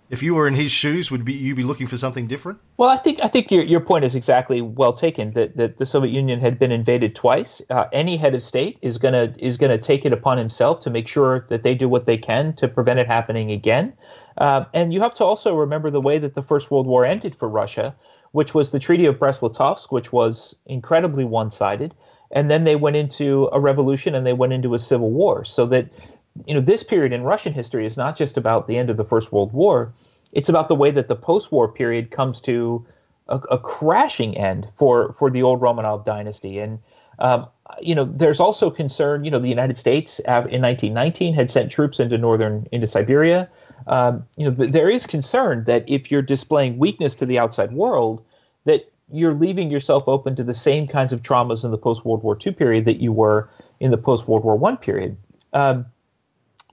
[0.10, 2.60] If you were in his shoes, would be you be looking for something different?
[2.78, 5.32] Well, I think I think your your point is exactly well taken.
[5.32, 7.62] That that the Soviet Union had been invaded twice.
[7.70, 11.08] Uh, any head of state is gonna is gonna take it upon himself to make
[11.08, 13.94] sure that they do what they can to prevent it happening again.
[14.38, 17.36] Uh, and you have to also remember the way that the First World War ended
[17.36, 17.96] for Russia,
[18.32, 21.96] which was the Treaty of Brest-Litovsk, which was incredibly one-sided,
[22.32, 25.44] and then they went into a revolution and they went into a civil war.
[25.44, 25.90] So that
[26.46, 29.06] you know, this period in Russian history is not just about the end of the
[29.06, 29.94] First World War.
[30.34, 32.86] It's about the way that the post-war period comes to
[33.28, 36.60] a, a crashing end for for the old Romanov dynasty.
[36.60, 36.80] And
[37.20, 37.48] um,
[37.82, 39.24] you know, there's also concern.
[39.24, 43.50] You know, the United States in 1919 had sent troops into northern into Siberia.
[43.88, 48.24] Um, you know, there is concern that if you're displaying weakness to the outside world,
[48.66, 52.24] that you're leaving yourself open to the same kinds of traumas in the post World
[52.24, 55.18] War II period that you were in the post World War One period.
[55.54, 55.86] Um,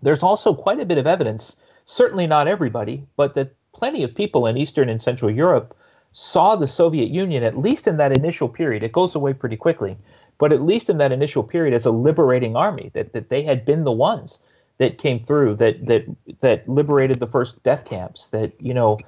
[0.05, 4.47] there's also quite a bit of evidence, certainly not everybody, but that plenty of people
[4.47, 5.77] in Eastern and Central Europe
[6.13, 9.97] saw the Soviet Union, at least in that initial period, it goes away pretty quickly,
[10.39, 13.65] but at least in that initial period, as a liberating army, that, that they had
[13.65, 14.39] been the ones
[14.79, 16.05] that came through, that that
[16.41, 18.99] that liberated the first death camps, that you know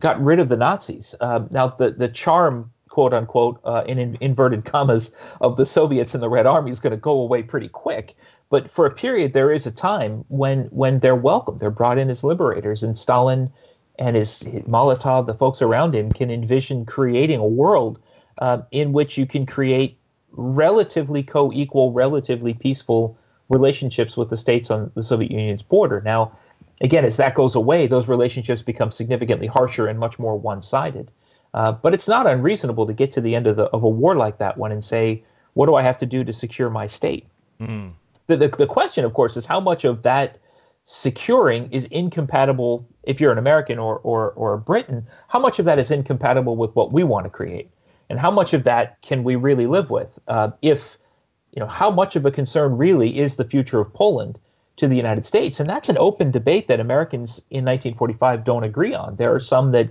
[0.00, 1.14] got rid of the Nazis.
[1.20, 6.14] Uh, now the the charm, quote unquote, uh, in, in, inverted commas, of the Soviets
[6.14, 8.16] and the Red Army is going to go away pretty quick.
[8.48, 11.58] But for a period, there is a time when when they're welcome.
[11.58, 13.50] They're brought in as liberators, and Stalin
[13.98, 17.98] and his, his Molotov, the folks around him, can envision creating a world
[18.38, 19.98] uh, in which you can create
[20.32, 23.16] relatively co-equal, relatively peaceful
[23.48, 26.02] relationships with the states on the Soviet Union's border.
[26.04, 26.36] Now,
[26.82, 31.10] again, as that goes away, those relationships become significantly harsher and much more one-sided.
[31.54, 34.14] Uh, but it's not unreasonable to get to the end of, the, of a war
[34.14, 37.26] like that one and say, what do I have to do to secure my state?
[37.60, 37.92] Mm.
[38.26, 40.38] The, the, the question, of course, is how much of that
[40.84, 45.64] securing is incompatible, if you're an American or, or, or a Briton, how much of
[45.64, 47.70] that is incompatible with what we want to create?
[48.08, 50.18] And how much of that can we really live with?
[50.28, 50.96] Uh, if,
[51.52, 54.38] you know, how much of a concern really is the future of Poland
[54.76, 55.58] to the United States?
[55.58, 59.16] And that's an open debate that Americans in 1945 don't agree on.
[59.16, 59.90] There are some that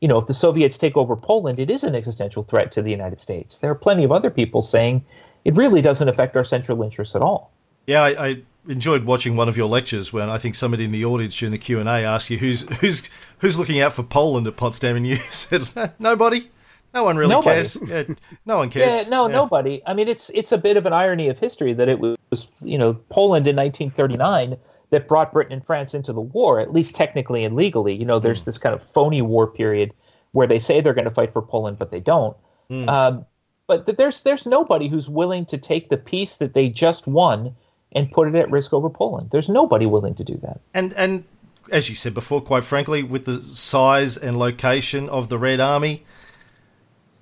[0.00, 2.90] you know, if the Soviets take over Poland, it is an existential threat to the
[2.90, 3.58] United States.
[3.58, 5.04] There are plenty of other people saying
[5.44, 7.50] it really doesn't affect our central interests at all.
[7.88, 11.04] Yeah, I, I enjoyed watching one of your lectures when I think somebody in the
[11.06, 14.46] audience during the Q and A asked you who's who's who's looking out for Poland
[14.46, 15.62] at Potsdam, and you said
[15.98, 16.50] nobody.
[16.94, 17.54] No one really Nobody.
[17.56, 17.78] cares.
[17.86, 18.04] Yeah,
[18.46, 19.04] no one cares.
[19.04, 19.32] Yeah, no, Yeah.
[19.32, 19.82] nobody.
[19.86, 22.16] I mean, it's it's a bit of an irony of history that it was,
[22.60, 24.56] you know, Poland in 1939
[24.90, 27.94] that brought Britain and France into the war, at least technically and legally.
[27.94, 29.92] You know, there's this kind of phony war period
[30.32, 32.36] where they say they're going to fight for Poland, but they don't.
[32.70, 33.24] Um,
[33.66, 37.54] but there's there's nobody who's willing to take the peace that they just won
[37.92, 39.30] and put it at risk over Poland.
[39.30, 40.60] There's nobody willing to do that.
[40.74, 41.24] And and
[41.70, 46.04] as you said before, quite frankly, with the size and location of the Red Army,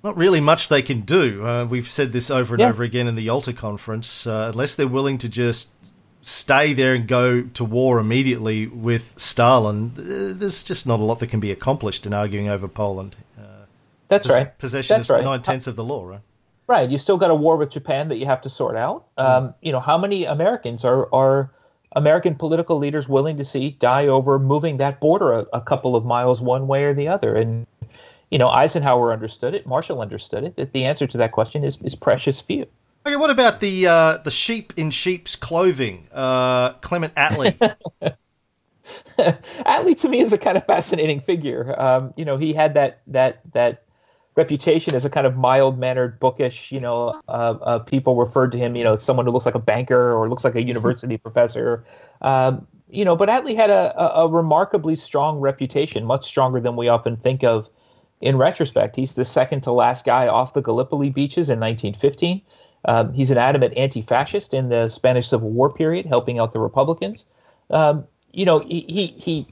[0.03, 1.45] not really much they can do.
[1.45, 2.69] Uh, we've said this over and Yeah.
[2.69, 4.25] over again in the Yalta conference.
[4.27, 5.71] Uh, unless they're willing to just
[6.21, 11.27] stay there and go to war immediately with Stalin, there's just not a lot that
[11.27, 13.15] can be accomplished in arguing over Poland.
[13.37, 13.65] Uh,
[14.07, 14.57] That's right.
[14.57, 15.23] Possession That's is right.
[15.23, 16.21] nine tenths of the law, right?
[16.67, 16.89] Right.
[16.89, 19.07] You still got a war with Japan that you have to sort out.
[19.17, 21.49] Um, you know, how many Americans are are
[21.93, 26.05] American political leaders willing to see die over moving that border a, a couple of
[26.05, 27.35] miles one way or the other?
[27.35, 27.65] And
[28.31, 29.65] you know, Eisenhower understood it.
[29.65, 30.57] Marshall understood it.
[30.57, 32.67] That the answer to that question is is precious few.
[33.05, 36.09] Okay, what about the uh, the sheep in sheep's clothing?
[36.11, 37.57] Uh, Clement Attlee.
[39.17, 41.73] Attlee to me is a kind of fascinating figure.
[41.79, 43.83] Um, you know, he had that that that
[44.37, 46.71] reputation as a kind of mild mannered, bookish.
[46.71, 49.55] You know, uh, uh, people referred to him, you know, as someone who looks like
[49.55, 51.83] a banker or looks like a university professor.
[52.21, 56.77] Um, you know, but Attlee had a, a, a remarkably strong reputation, much stronger than
[56.77, 57.67] we often think of.
[58.21, 62.41] In retrospect, he's the second to last guy off the Gallipoli beaches in 1915.
[62.85, 67.25] Um, he's an adamant anti-fascist in the Spanish Civil War period, helping out the Republicans.
[67.69, 69.47] Um, you know, he, he he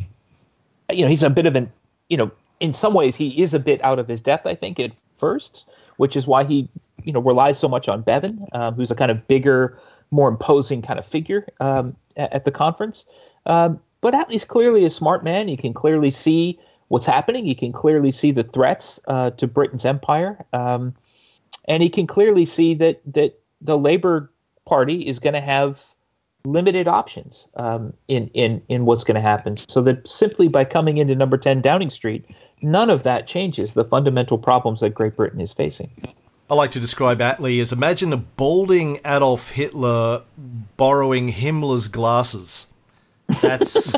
[0.91, 1.71] you know he's a bit of an
[2.09, 4.79] you know in some ways he is a bit out of his depth i think
[4.79, 5.65] at first
[5.97, 6.67] which is why he
[7.03, 9.79] you know relies so much on bevin um, who's a kind of bigger
[10.11, 13.05] more imposing kind of figure um, at, at the conference.
[13.45, 15.47] Um, but Attlee clearly a smart man.
[15.47, 17.45] He can clearly see what's happening.
[17.45, 20.43] He can clearly see the threats uh, to britain's empire.
[20.53, 20.95] Um,
[21.67, 24.31] and he can clearly see that that the labor
[24.65, 25.83] party is going to have
[26.45, 29.57] limited options um, in in in what's going to happen.
[29.57, 32.25] So that simply by coming into Number Ten Downing Street,
[32.61, 35.89] none of that changes the fundamental problems that Great Britain is facing.
[36.49, 40.23] I like to describe Attlee as imagine a balding Adolf Hitler
[40.77, 42.67] borrowing Himmler's glasses.
[43.41, 43.91] That's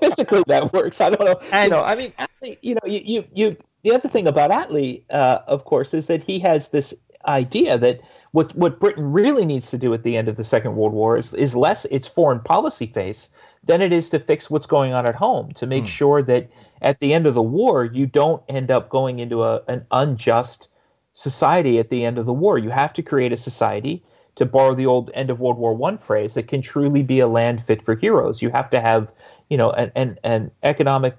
[0.00, 1.00] Physically, that works.
[1.00, 1.40] I don't know.
[1.52, 3.56] And- you know, I mean, Attlee, you know, you you you.
[3.82, 6.94] The other thing about Attlee, uh, of course, is that he has this
[7.26, 8.00] idea that
[8.32, 11.16] what what Britain really needs to do at the end of the Second World War
[11.16, 13.28] is is less its foreign policy face
[13.66, 15.88] than it is to fix what's going on at home to make hmm.
[15.88, 16.50] sure that
[16.82, 20.68] at the end of the war you don't end up going into a, an unjust
[21.14, 22.58] society at the end of the war.
[22.58, 24.02] You have to create a society,
[24.36, 27.26] to borrow the old end of World War One phrase, that can truly be a
[27.26, 28.42] land fit for heroes.
[28.42, 29.08] You have to have,
[29.48, 31.16] you know, an an, an economic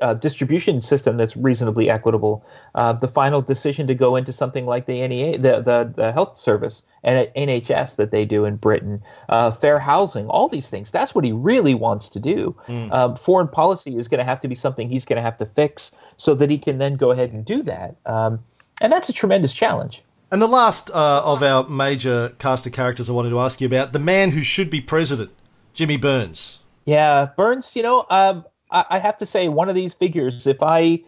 [0.00, 2.44] uh, distribution system that's reasonably equitable.
[2.74, 6.38] Uh, the final decision to go into something like the NEA, the the, the health
[6.38, 10.90] service and NHS that they do in Britain, uh, fair housing, all these things.
[10.90, 12.56] That's what he really wants to do.
[12.68, 15.46] Um, foreign policy is going to have to be something he's going to have to
[15.46, 17.96] fix so that he can then go ahead and do that.
[18.06, 18.40] Um,
[18.80, 20.02] and that's a tremendous challenge.
[20.30, 23.66] and the last uh, of our major cast of characters I wanted to ask you
[23.66, 25.30] about the man who should be president,
[25.72, 26.58] Jimmy Byrnes.
[26.84, 31.02] Yeah, Byrnes, you know, um, I, have to say, one of these figures, if I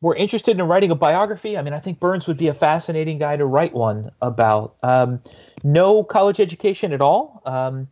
[0.00, 3.18] were interested in writing a biography, I mean, I think Byrnes would be a fascinating
[3.18, 4.76] guy to write one about.
[4.82, 5.20] Um,
[5.62, 7.88] no college education at all, um,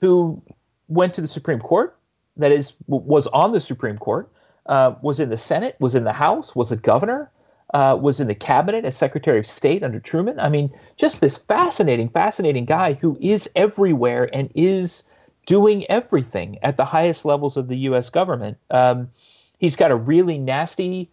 [0.00, 0.42] who
[0.88, 1.96] went to the Supreme Court,
[2.36, 4.30] that is, was on the Supreme Court,
[4.66, 7.30] uh, was in the Senate, was in the House, was a governor,
[7.72, 10.38] uh, was in the cabinet as Secretary of State under Truman.
[10.40, 15.04] I mean, just this fascinating, fascinating guy who is everywhere and is
[15.46, 18.10] doing everything at the highest levels of the U.S.
[18.10, 18.56] government.
[18.70, 19.10] Um,
[19.58, 21.10] he's got a really nasty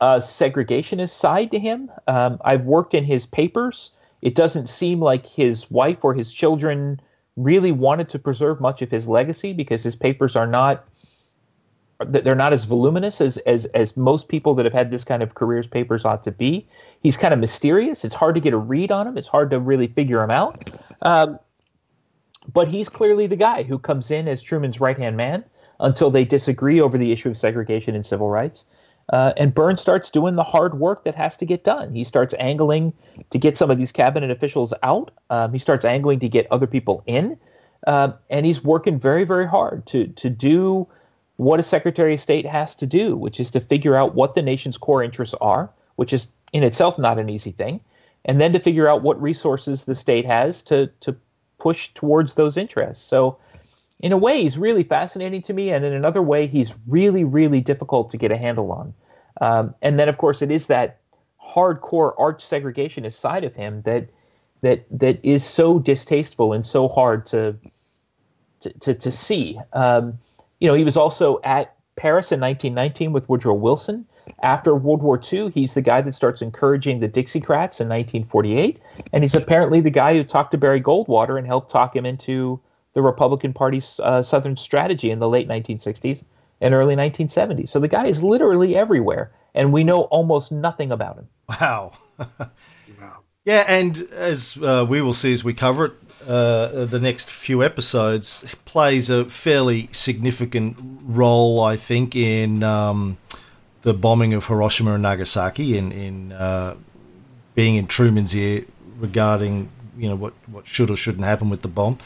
[0.00, 1.90] uh, segregationist side to him.
[2.06, 7.00] Um, I've worked in his papers It doesn't seem like his wife or his children
[7.36, 10.86] really wanted to preserve much of his legacy because his papers are not
[12.06, 15.34] they're not as voluminous as, as as most people that have had this kind of
[15.34, 16.64] careers papers ought to be.
[17.00, 18.04] He's kind of mysterious.
[18.04, 19.18] It's hard to get a read on him.
[19.18, 20.70] It's hard to really figure him out.
[21.02, 21.40] Um,
[22.52, 25.44] but he's clearly the guy who comes in as Truman's right hand man
[25.80, 28.64] until they disagree over the issue of segregation and civil rights.
[29.12, 31.94] Uh, and Byrnes starts doing the hard work that has to get done.
[31.94, 32.92] He starts angling
[33.30, 35.10] to get some of these cabinet officials out.
[35.30, 37.38] Um, he starts angling to get other people in,
[37.86, 40.86] uh, and he's working very, very hard to to do
[41.36, 44.42] what a Secretary of State has to do, which is to figure out what the
[44.42, 47.80] nation's core interests are, which is in itself not an easy thing,
[48.26, 51.16] and then to figure out what resources the state has to to
[51.58, 53.04] push towards those interests.
[53.04, 53.38] So
[54.00, 57.60] in a way, he's really fascinating to me, and in another way, he's really, really
[57.60, 58.94] difficult to get a handle on.
[59.40, 61.00] Um, and then, of course, it is that
[61.42, 64.08] hardcore arch segregationist side of him that
[64.60, 67.56] that that is so distasteful and so hard to
[68.60, 69.58] to to, to see.
[69.72, 70.18] Um,
[70.60, 74.06] you know, he was also at Paris in 1919 with Woodrow Wilson.
[74.42, 78.80] After World War II, he's the guy that starts encouraging the Dixiecrats in 1948,
[79.12, 82.60] and he's apparently the guy who talked to Barry Goldwater and helped talk him into
[82.94, 86.24] the Republican Party's uh, Southern strategy in the late 1960s
[86.60, 87.68] and early 1970s.
[87.68, 91.28] So the guy is literally everywhere, and we know almost nothing about him.
[91.48, 91.92] Wow.
[92.18, 93.18] wow.
[93.44, 95.92] Yeah, and as uh, we will see as we cover it,
[96.26, 103.16] uh, the next few episodes plays a fairly significant role, I think, in um,
[103.82, 106.76] the bombing of Hiroshima and Nagasaki, in in uh,
[107.54, 108.64] being in Truman's ear
[108.98, 111.98] regarding you know what what should or shouldn't happen with the bomb.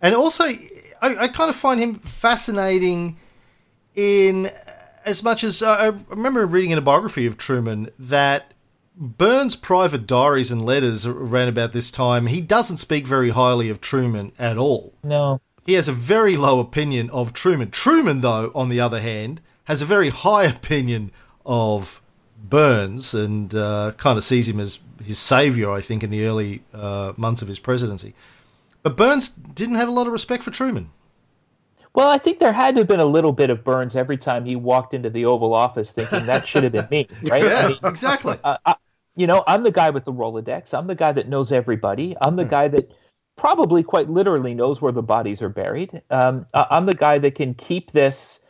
[0.00, 0.68] And also, I,
[1.00, 3.16] I kind of find him fascinating
[3.94, 4.50] in
[5.04, 8.52] as much as I remember reading in a biography of Truman that
[8.96, 13.80] Byrnes' private diaries and letters around about this time, he doesn't speak very highly of
[13.80, 14.92] Truman at all.
[15.02, 15.40] No.
[15.64, 17.70] He has a very low opinion of Truman.
[17.70, 21.12] Truman, though, on the other hand, has a very high opinion
[21.46, 22.02] of
[22.36, 26.62] Byrnes and uh, kind of sees him as his savior, I think, in the early
[26.74, 28.14] uh, months of his presidency.
[28.82, 30.90] But Byrnes didn't have a lot of respect for Truman.
[31.94, 34.44] Well, I think there had to have been a little bit of Byrnes every time
[34.44, 37.42] he walked into the Oval Office thinking that should have been me, right?
[37.42, 38.38] Yeah, I mean, exactly.
[38.44, 38.76] Uh, I,
[39.16, 40.74] you know, I'm the guy with the Rolodex.
[40.74, 42.16] I'm the guy that knows everybody.
[42.20, 42.92] I'm the guy that
[43.36, 46.02] probably quite literally knows where the bodies are buried.
[46.10, 48.40] Um, I'm the guy that can keep this.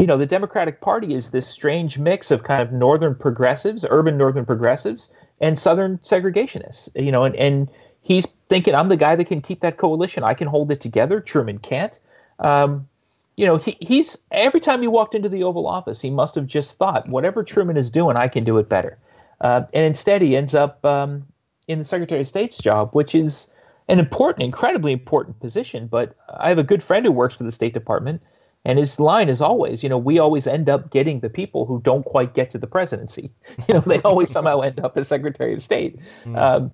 [0.00, 4.16] You know, the Democratic Party is this strange mix of kind of northern progressives, urban
[4.16, 5.10] northern progressives,
[5.42, 6.88] and southern segregationists.
[6.94, 7.70] You know, and, and
[8.00, 10.24] he's thinking I'm the guy that can keep that coalition.
[10.24, 11.20] I can hold it together.
[11.20, 12.00] Truman can't.
[12.38, 12.88] Um,
[13.36, 16.46] you know, he, he's every time he walked into the Oval Office, he must have
[16.46, 18.96] just thought, whatever Truman is doing, I can do it better.
[19.42, 21.26] Uh, and instead, he ends up um,
[21.68, 23.48] in the Secretary of State's job, which is
[23.88, 25.86] an important, incredibly important position.
[25.86, 28.22] But I have a good friend who works for the State Department,
[28.64, 31.80] and his line is always, you know, we always end up getting the people who
[31.80, 33.32] don't quite get to the presidency.
[33.68, 35.98] You know, they always somehow end up as Secretary of State.
[36.24, 36.38] Mm.
[36.38, 36.72] Um,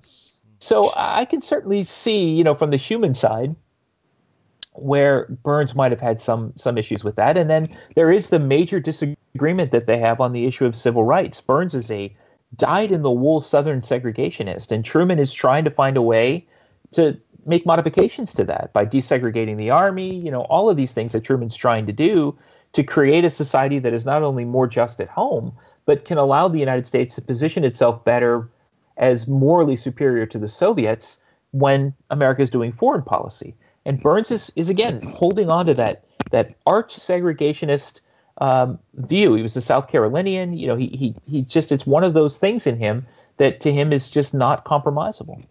[0.59, 3.55] so I can certainly see, you know, from the human side,
[4.72, 7.39] where Byrnes might have had some some issues with that.
[7.39, 11.05] And then there is the major disagreement that they have on the issue of civil
[11.05, 11.41] rights.
[11.41, 12.14] Byrnes is a
[12.57, 16.47] dyed in the wool Southern segregationist, and Truman is trying to find a way
[16.93, 20.14] to make modifications to that by desegregating the army.
[20.14, 22.36] You know, all of these things that Truman's trying to do
[22.72, 25.53] to create a society that is not only more just at home,
[25.86, 28.51] but can allow the United States to position itself better
[28.97, 31.20] as morally superior to the Soviets
[31.53, 33.55] when America is doing foreign policy.
[33.84, 38.01] And Byrnes is, is again holding on to that that arch segregationist
[38.38, 39.34] um, view.
[39.34, 40.53] He was a South Carolinian.
[40.53, 43.72] You know, he he he just it's one of those things in him that to
[43.72, 45.42] him is just not compromisable.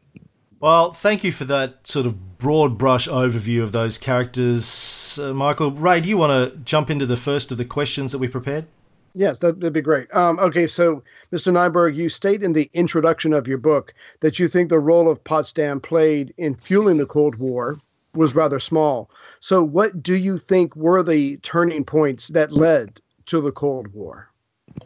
[0.66, 5.70] Well, thank you for that sort of broad brush overview of those characters, uh, Michael.
[5.70, 8.66] Ray, do you want to jump into the first of the questions that we prepared?
[9.13, 10.11] Yes, that, would be great.
[10.16, 11.53] Um, okay, so Mr.
[11.53, 15.24] Neiberg, you state in the introduction of your book that you think the role of
[15.24, 17.78] Potsdam played in fueling the Cold War
[18.16, 19.11] was rather small.
[19.41, 24.32] So, what do you think were the turning points that led to the Cold War?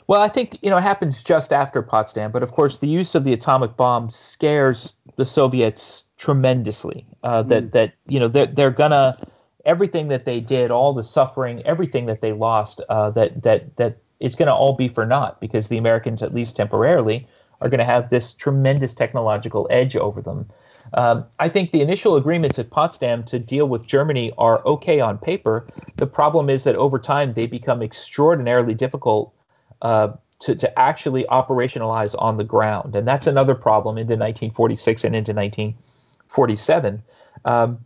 [0.07, 3.15] Well, I think you know it happens just after Potsdam, but of course the use
[3.15, 7.05] of the atomic bomb scares the Soviets tremendously.
[7.23, 7.71] Uh, that mm.
[7.71, 9.17] that you know they're, they're gonna
[9.65, 13.97] everything that they did, all the suffering, everything that they lost, uh, that that that
[14.19, 17.27] it's gonna all be for naught because the Americans, at least temporarily,
[17.61, 20.49] are going to have this tremendous technological edge over them.
[20.93, 25.17] Um, I think the initial agreements at Potsdam to deal with Germany are okay on
[25.17, 25.67] paper.
[25.97, 29.33] The problem is that over time they become extraordinarily difficult
[29.81, 32.95] uh, to, to actually operationalize on the ground.
[32.95, 37.03] And that's another problem into 1946 and into 1947.
[37.45, 37.79] Um,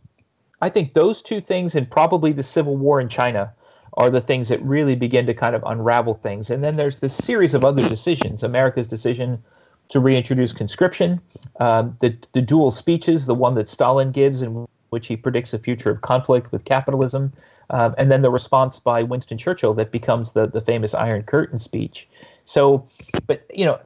[0.61, 3.53] I think those two things and probably the Civil War in China
[3.95, 6.49] are the things that really begin to kind of unravel things.
[6.49, 9.43] And then there's this series of other decisions America's decision
[9.89, 11.21] to reintroduce conscription,
[11.59, 15.59] um, the, the dual speeches, the one that Stalin gives in which he predicts a
[15.59, 17.33] future of conflict with capitalism,
[17.74, 21.59] um, and then the response by Winston Churchill that becomes the, the famous Iron Curtain
[21.59, 22.07] speech.
[22.45, 22.88] So,
[23.26, 23.80] but, you know,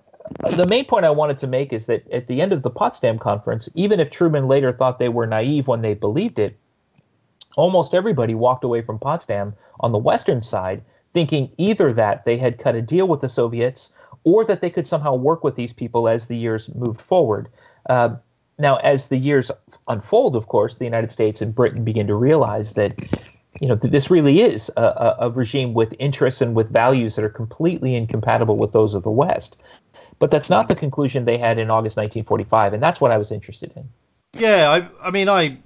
[0.52, 3.18] the main point I wanted to make is that at the end of the Potsdam
[3.18, 6.58] Conference, even if Truman later thought they were naive when they believed it,
[7.56, 10.84] almost everybody walked away from Potsdam on the Western side
[11.14, 13.94] thinking either that they had cut a deal with the Soviets
[14.26, 17.48] or that they could somehow work with these people as the years moved forward.
[17.90, 18.18] Uh,
[18.60, 19.50] now, as the years
[19.88, 22.98] unfold, of course, the United States and Britain begin to realize that
[23.60, 27.30] you know this really is a, a, regime with interests and with values that are
[27.30, 29.58] completely incompatible with those of the West.
[30.20, 33.32] But that's not the conclusion they had in August 1945, and that's what I was
[33.32, 33.88] interested in.
[34.34, 35.60] Yeah, I, I mean, I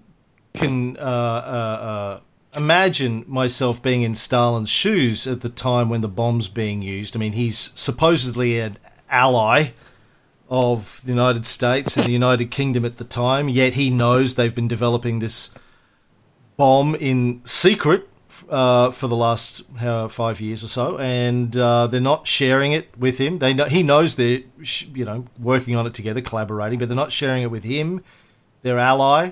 [0.53, 2.19] can uh, uh, uh,
[2.57, 7.15] imagine myself being in Stalin's shoes at the time when the bomb's being used.
[7.15, 8.77] I mean, he's supposedly an
[9.09, 9.71] ally
[10.49, 14.53] of the United States and the United Kingdom at the time, yet he knows they've
[14.53, 15.49] been developing this
[16.61, 18.07] bomb in secret
[18.49, 22.95] uh, for the last uh, five years or so, and uh, they're not sharing it
[22.97, 23.37] with him.
[23.37, 24.41] They know, he knows they're
[24.93, 28.03] you know working on it together, collaborating, but they're not sharing it with him,
[28.61, 29.31] their ally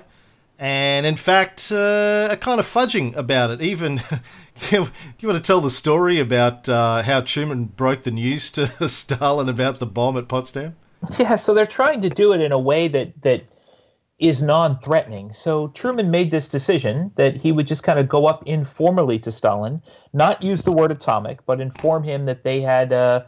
[0.60, 3.62] and in fact, uh, are kind of fudging about it.
[3.62, 3.96] Even,
[4.70, 8.66] do you want to tell the story about uh, how Truman broke the news to
[8.88, 10.76] Stalin about the bomb at Potsdam?
[11.18, 13.44] Yeah, so they're trying to do it in a way that that
[14.20, 15.32] is non-threatening.
[15.32, 19.32] So Truman made this decision that he would just kind of go up informally to
[19.32, 22.92] Stalin, not use the word atomic, but inform him that they had.
[22.92, 23.22] Uh,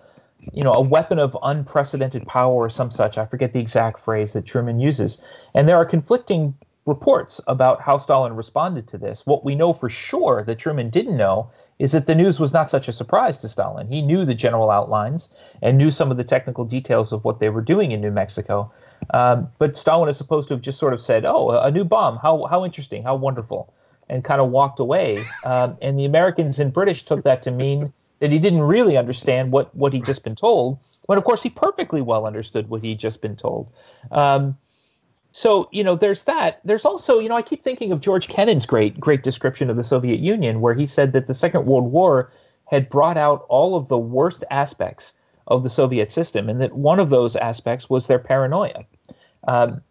[0.53, 3.17] you know, a weapon of unprecedented power or some such.
[3.17, 5.19] I forget the exact phrase that Truman uses.
[5.55, 9.25] And there are conflicting reports about how Stalin responded to this.
[9.25, 12.71] What we know for sure that Truman didn't know is that the news was not
[12.71, 13.87] such a surprise to Stalin.
[13.87, 15.29] He knew the general outlines
[15.63, 18.71] and knew some of the technical details of what they were doing in New Mexico.
[19.11, 22.17] Um, but Stalin is supposed to have just sort of said, "Oh, a new bomb!
[22.19, 23.03] How how interesting!
[23.03, 23.73] How wonderful!"
[24.09, 25.25] and kind of walked away.
[25.45, 29.53] Um, and the Americans and British took that to mean that he didn't really understand
[29.53, 30.79] what what he'd just been told.
[31.07, 33.69] But of course he perfectly well understood what he'd just been told.
[34.11, 34.57] Um,
[35.33, 38.67] so you know there's that there's also you know i keep thinking of george kennan's
[38.67, 42.31] great great description of the soviet union where he said that the second world war
[42.67, 45.15] had brought out all of the worst aspects
[45.47, 48.85] of the soviet system and that one of those aspects was their paranoia
[49.49, 49.83] um,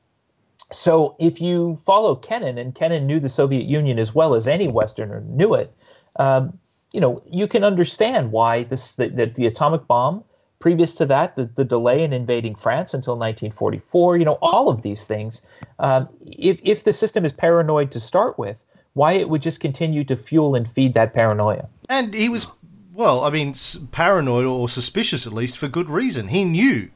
[0.72, 4.68] so if you follow kennan and kennan knew the soviet union as well as any
[4.68, 5.74] westerner knew it
[6.18, 6.58] um,
[6.92, 10.24] you know you can understand why this that the, the atomic bomb
[10.62, 14.84] Previous to that, the, the delay in invading France until 1944, you know, all of
[14.84, 15.42] these things.
[15.80, 20.04] Um, if, if the system is paranoid to start with, why it would just continue
[20.04, 21.68] to fuel and feed that paranoia.
[21.90, 22.46] And he was,
[22.94, 23.56] well, I mean,
[23.92, 26.28] paranoid or suspicious at least for good reason.
[26.28, 26.92] He knew,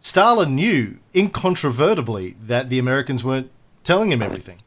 [0.00, 3.50] Stalin knew incontrovertibly that the Americans weren't
[3.84, 4.58] telling him everything.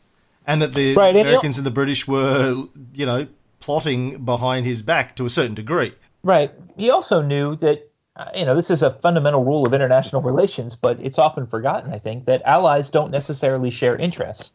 [0.45, 3.27] And that the right, Americans and, the British were, you know,
[3.59, 5.93] plotting behind his back to a certain degree.
[6.23, 6.51] Right.
[6.77, 10.75] He also knew that uh, you know, this is a fundamental rule of international relations,
[10.75, 14.51] but it's often forgotten, I think, that allies don't necessarily share interests.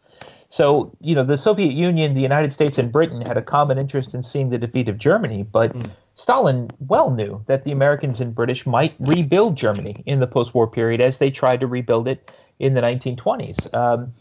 [0.50, 4.14] So, you know, the Soviet Union, the United States, and Britain had a common interest
[4.14, 5.90] in seeing the defeat of Germany, but mm.
[6.16, 10.66] Stalin well knew that the Americans and British might rebuild Germany in the post war
[10.66, 13.72] period as they tried to rebuild it in the 1920s.
[13.74, 14.12] Um,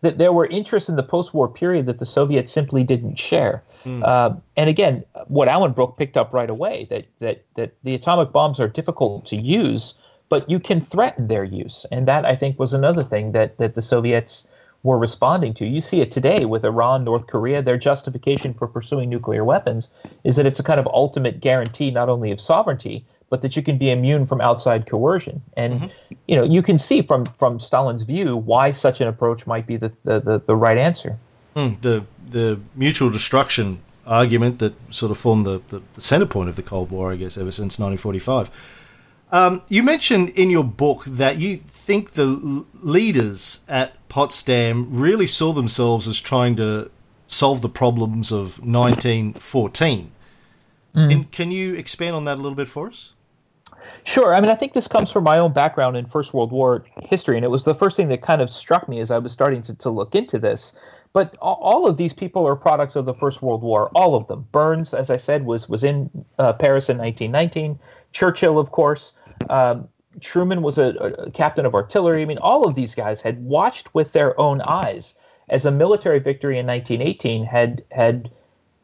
[0.00, 3.62] that there were interests in the post war period that the Soviets simply didn't share.
[3.84, 4.02] Mm.
[4.04, 8.58] Uh, and again, what Alanbrooke picked up right away that that that the atomic bombs
[8.58, 9.94] are difficult to use,
[10.28, 13.74] but you can threaten their use, and that I think was another thing that that
[13.74, 14.46] the Soviets
[14.84, 15.66] were responding to.
[15.66, 17.60] You see it today with Iran, North Korea.
[17.60, 19.88] Their justification for pursuing nuclear weapons
[20.22, 23.62] is that it's a kind of ultimate guarantee not only of sovereignty, but that you
[23.62, 25.42] can be immune from outside coercion.
[25.56, 26.14] And mm-hmm.
[26.28, 29.76] you know, you can see from from Stalin's view why such an approach might be
[29.76, 31.18] the the, the, the right answer.
[31.56, 36.50] Mm, the the mutual destruction argument that sort of formed the, the, the, center point
[36.50, 38.50] of the Cold War, I guess, ever since 1945.
[39.32, 45.52] Um, you mentioned in your book that you think the leaders at Potsdam really saw
[45.52, 46.90] themselves as trying to
[47.26, 50.12] solve the problems of 1914.
[50.94, 51.12] Mm.
[51.12, 53.14] And can you expand on that a little bit for us?
[54.04, 54.34] Sure.
[54.34, 57.36] I mean, I think this comes from my own background in First World War history,
[57.36, 59.62] and it was the first thing that kind of struck me as I was starting
[59.64, 60.74] to, to look into this.
[61.12, 63.88] But all of these people are products of the First World War.
[63.94, 64.46] All of them.
[64.50, 67.78] Byrnes, as I said, was was in uh, Paris in 1919.
[68.14, 69.12] Churchill, of course.
[69.50, 69.88] Um,
[70.20, 72.22] Truman was a, a, captain of artillery.
[72.22, 75.14] I mean, all of these guys had watched with their own eyes
[75.50, 78.30] as a military victory in 1918 had had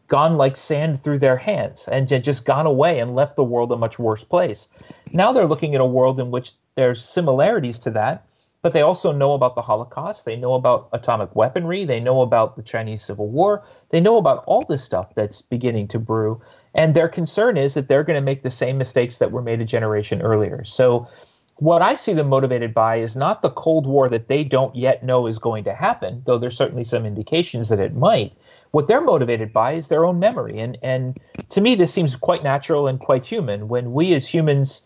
[0.08, 3.76] gone like sand through their hands and just gone away and left the world a
[3.76, 4.68] much worse place.
[5.12, 8.26] Now they're looking at a world in which there's similarities to that,
[8.60, 10.24] but they also know about the Holocaust.
[10.24, 11.84] They know about atomic weaponry.
[11.84, 13.62] They know about the Chinese Civil War.
[13.90, 16.42] They know about all this stuff that's beginning to brew.
[16.74, 19.60] And their concern is that they're going to make the same mistakes that were made
[19.60, 20.64] a generation earlier.
[20.64, 21.08] So,
[21.56, 25.04] what I see them motivated by is not the Cold War that they don't yet
[25.04, 28.32] know is going to happen, though there's certainly some indications that it might.
[28.70, 30.58] What they're motivated by is their own memory.
[30.58, 33.68] And, and to me, this seems quite natural and quite human.
[33.68, 34.82] When we as humans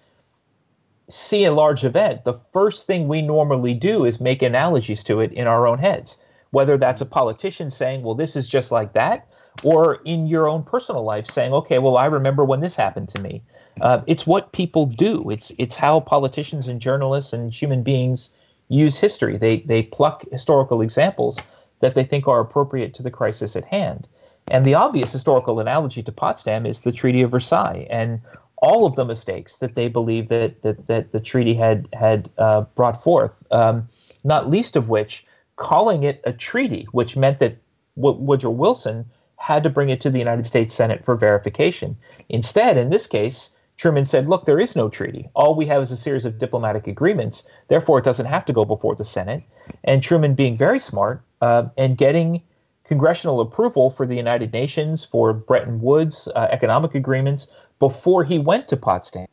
[1.09, 5.33] see a large event, the first thing we normally do is make analogies to it
[5.33, 6.17] in our own heads,
[6.51, 9.29] whether that's a politician saying, well, this is just like that,
[9.63, 13.21] or in your own personal life saying, okay, well, I remember when this happened to
[13.21, 13.43] me.
[13.81, 15.29] Uh, it's what people do.
[15.31, 18.31] It's it's how politicians and journalists and human beings
[18.69, 19.37] use history.
[19.37, 21.39] They they pluck historical examples
[21.81, 24.07] that they think are appropriate to the crisis at hand.
[24.51, 28.21] And the obvious historical analogy to Potsdam is the Treaty of Versailles and
[28.59, 32.63] all of the mistakes that they believe that that, that the treaty had had uh,
[32.77, 33.33] brought forth.
[33.51, 33.89] Um,
[34.23, 35.27] not least of which
[35.57, 37.57] calling it a treaty, which meant that
[37.97, 39.05] w- Woodrow Wilson
[39.45, 41.95] had to bring it to the United States Senate for verification.
[42.31, 45.29] Instead, in this case, Truman said, look, there is no treaty.
[45.35, 47.47] All we have is a series of diplomatic agreements.
[47.69, 49.43] Therefore, it doesn't have to go before the Senate.
[49.85, 52.41] And Truman, being very smart uh, and getting
[52.85, 57.49] congressional approval for the United Nations, for Bretton Woods uh, economic agreements
[57.81, 59.27] before he went to Potsdam,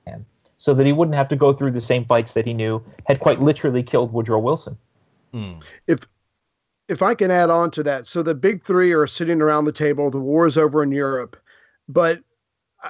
[0.57, 3.22] so that he wouldn't have to go through the same fights that he knew had
[3.22, 4.78] quite literally killed Woodrow Wilson.
[5.32, 5.53] Hmm.
[5.88, 5.99] If
[6.91, 9.71] if I can add on to that, so the big three are sitting around the
[9.71, 10.11] table.
[10.11, 11.37] The war is over in Europe,
[11.87, 12.19] but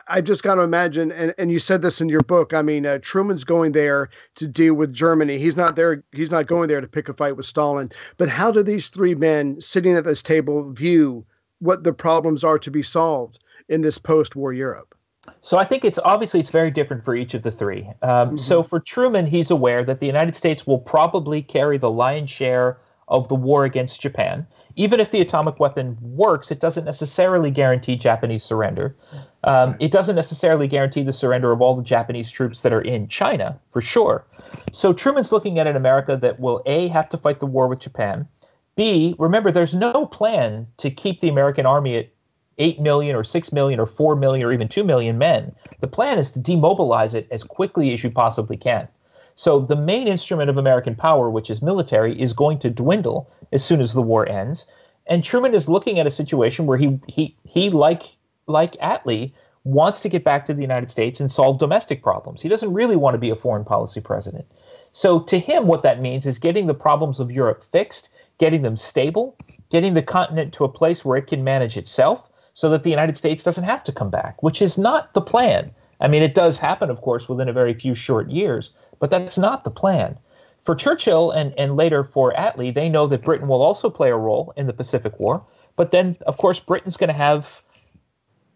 [0.08, 2.54] I just got to imagine, and, and you said this in your book.
[2.54, 5.38] I mean, uh, Truman's going there to deal with Germany.
[5.38, 6.04] He's not there.
[6.14, 7.92] He's not going there to pick a fight with Stalin.
[8.18, 11.26] But how do these three men sitting at this table view
[11.60, 13.40] what the problems are to be solved
[13.70, 14.96] in this post-war Europe?
[15.42, 17.84] So I think it's obviously it's very different for each of the three.
[18.02, 18.38] Um, mm-hmm.
[18.38, 22.80] So for Truman, he's aware that the United States will probably carry the lion's share
[23.12, 24.48] of the war against Japan.
[24.78, 28.96] Even if the atomic weapon works, it doesn't necessarily guarantee Japanese surrender.
[29.44, 33.10] Um, it doesn't necessarily guarantee the surrender of all the Japanese troops that are in
[33.10, 34.26] China, for sure.
[34.72, 37.80] So Truman's looking at an America that will A, have to fight the war with
[37.80, 38.28] Japan.
[38.78, 42.10] B, remember, there's no plan to keep the American army at
[42.58, 45.54] 8 million or 6 million or 4 million or even 2 million men.
[45.82, 48.88] The plan is to demobilize it as quickly as you possibly can.
[49.36, 53.64] So the main instrument of American power, which is military, is going to dwindle as
[53.64, 54.66] soon as the war ends.
[55.08, 58.04] And Truman is looking at a situation where he he he like
[58.48, 62.42] like Attlee wants to get back to the United States and solve domestic problems.
[62.42, 64.46] He doesn't really want to be a foreign policy president.
[64.92, 68.10] So to him, what that means is getting the problems of Europe fixed,
[68.40, 69.36] getting them stable,
[69.70, 73.18] getting the continent to a place where it can manage itself, so that the United
[73.18, 75.72] States doesn't have to come back, which is not the plan.
[76.02, 78.72] I mean, it does happen, of course, within a very few short years,
[79.02, 80.18] but that's not the plan.
[80.62, 84.16] For Churchill and, and later for Attlee, they know that Britain will also play a
[84.16, 85.44] role in the Pacific War.
[85.76, 87.64] But then, of course, Britain's going to have,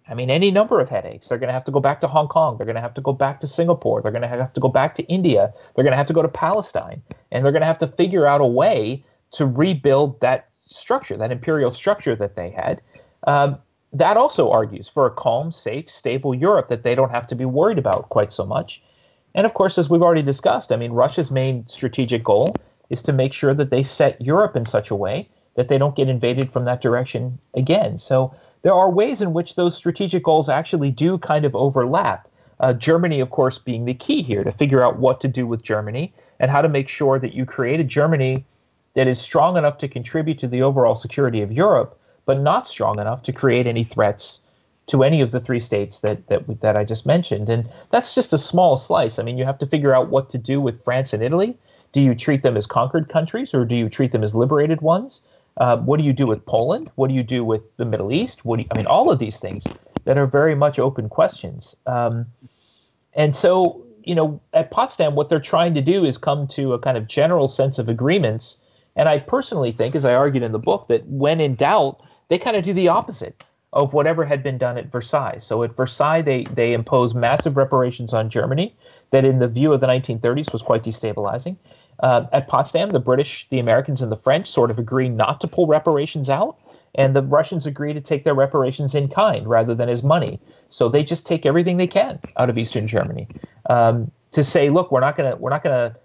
[0.07, 1.27] I mean, any number of headaches.
[1.27, 2.57] They're going to have to go back to Hong Kong.
[2.57, 4.03] They're going to have to go back to Singapore.
[4.03, 5.51] They're going to have to go back to India.
[5.73, 7.01] They're going to have to go to Palestine.
[7.31, 11.31] And they're going to have to figure out a way to rebuild that structure, that
[11.31, 12.81] imperial structure that they had.
[13.25, 13.57] Um,
[13.93, 17.45] that also argues for a calm, safe, stable Europe that they don't have to be
[17.45, 18.83] worried about quite so much.
[19.35, 22.55] And of course, as we've already discussed, I mean, Russia's main strategic goal
[22.89, 25.95] is to make sure that they set Europe in such a way that they don't
[25.95, 27.99] get invaded from that direction again.
[27.99, 32.27] So there are ways in which those strategic goals actually do kind of overlap.
[32.61, 35.61] Uh, Germany, of course, being the key here to figure out what to do with
[35.61, 38.45] Germany and how to make sure that you create a Germany
[38.93, 42.99] that is strong enough to contribute to the overall security of Europe, but not strong
[42.99, 44.39] enough to create any threats
[44.87, 48.33] to any of the three states that that that I just mentioned, and that's just
[48.33, 49.19] a small slice.
[49.19, 51.57] I mean, you have to figure out what to do with France and Italy.
[51.91, 55.21] Do you treat them as conquered countries, or do you treat them as liberated ones?
[55.57, 56.91] Uh, what do you do with Poland?
[56.95, 58.43] What do you do with the Middle East?
[58.43, 59.65] What do you, I mean, all of these things
[60.03, 61.75] that are very much open questions.
[61.85, 62.25] Um,
[63.13, 66.79] and so, you know, at Potsdam, what they're trying to do is come to a
[66.79, 68.57] kind of general sense of agreements.
[68.97, 72.37] And I personally think, as I argued in the book, that when in doubt, they
[72.37, 73.43] kind of do the opposite
[73.75, 75.37] of whatever had been done at Versailles.
[75.39, 78.73] So at Versailles, they, they imposed massive reparations on Germany
[79.11, 81.57] that, in the view of the 1930s, was quite destabilizing.
[81.99, 85.47] Uh, at Potsdam, the British, the Americans, and the French sort of agree not to
[85.47, 86.57] pull reparations out
[86.95, 90.39] And the Russians agree to take their reparations in kind rather than as money.
[90.69, 93.27] So they just take everything they can out of Eastern Germany
[93.69, 95.95] um, to say, look, we're not gonna we're not gonna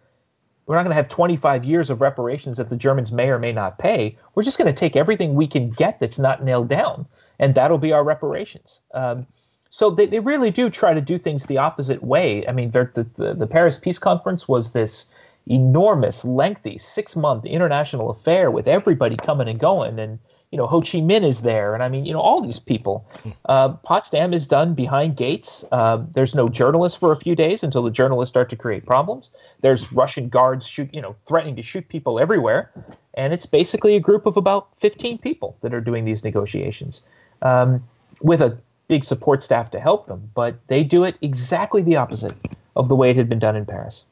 [0.71, 3.51] we're not going to have 25 years of reparations that the Germans may or may
[3.51, 4.17] not pay.
[4.37, 7.07] We're just going to take everything we can get that's not nailed down,
[7.41, 8.81] and that'll be our reparations.
[8.95, 9.27] Um,
[9.71, 12.47] so they, they really do try to do things the opposite way.
[12.47, 15.07] I mean, the, the, the Paris Peace Conference was this
[15.47, 19.99] enormous, lengthy, six month international affair with everybody coming and going.
[19.99, 20.19] And
[20.51, 23.07] you know, Ho Chi Minh is there, and I mean, you know, all these people.
[23.45, 25.65] Uh, Potsdam is done behind gates.
[25.71, 29.31] Uh, there's no journalists for a few days until the journalists start to create problems.
[29.61, 32.73] There's Russian guards shoot, you know, threatening to shoot people everywhere,
[33.15, 37.03] and it's basically a group of about 15 people that are doing these negotiations,
[37.43, 37.83] um,
[38.21, 40.31] with a big support staff to help them.
[40.35, 42.37] But they do it exactly the opposite
[42.77, 44.05] of the way it had been done in Paris.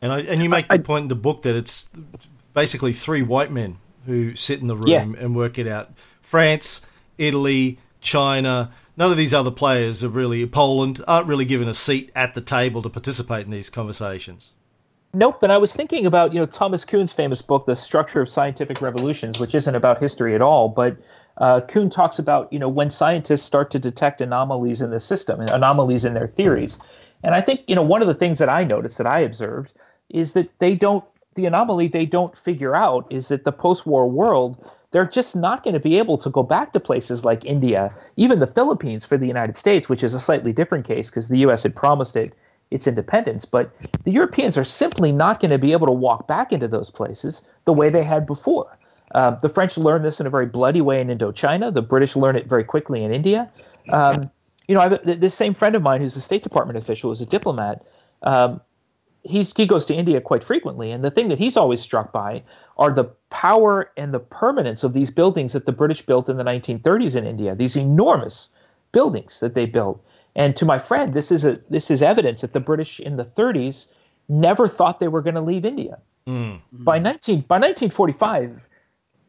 [0.00, 1.88] And I, and you make the point in the book that it's
[2.54, 5.02] basically three white men who sit in the room Yeah.
[5.02, 5.90] and work it out.
[6.20, 6.82] France,
[7.18, 8.72] Italy, China.
[8.96, 12.40] None of these other players are really Poland aren't really given a seat at the
[12.40, 14.52] table to participate in these conversations.
[15.14, 15.42] Nope.
[15.42, 18.80] And I was thinking about, you know, Thomas Kuhn's famous book, The Structure of Scientific
[18.80, 20.68] Revolutions, which isn't about history at all.
[20.68, 20.96] But
[21.42, 25.40] uh, Kuhn talks about, you know, when scientists start to detect anomalies in the system
[25.40, 26.78] and anomalies in their theories.
[27.24, 29.72] And I think, you know, one of the things that I noticed that I observed
[30.08, 34.08] is that they don't, the anomaly they don't figure out is that the post war
[34.08, 37.92] world, they're just not going to be able to go back to places like India,
[38.16, 41.38] even the Philippines for the United States, which is a slightly different case because the
[41.38, 41.64] U.S.
[41.64, 42.34] had promised it
[42.70, 43.44] its independence.
[43.44, 43.72] But
[44.04, 47.42] the Europeans are simply not going to be able to walk back into those places
[47.64, 48.78] the way they had before.
[49.14, 51.72] Uh, the French learned this in a very bloody way in Indochina.
[51.72, 53.50] The British learned it very quickly in India.
[53.90, 54.30] Um,
[54.68, 57.20] you know, I, th- this same friend of mine who's a State Department official, who's
[57.20, 57.84] a diplomat,
[58.22, 58.60] um,
[59.22, 60.90] he's, he goes to India quite frequently.
[60.90, 62.42] And the thing that he's always struck by
[62.78, 66.44] are the power and the permanence of these buildings that the British built in the
[66.44, 68.48] 1930s in India, these enormous
[68.92, 70.02] buildings that they built.
[70.34, 73.24] And to my friend, this is a this is evidence that the British in the
[73.24, 73.88] 30s
[74.28, 75.98] never thought they were going to leave India.
[76.84, 78.60] By 19 by 1945,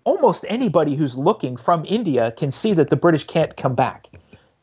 [0.03, 4.07] almost anybody who's looking from India can see that the British can't come back.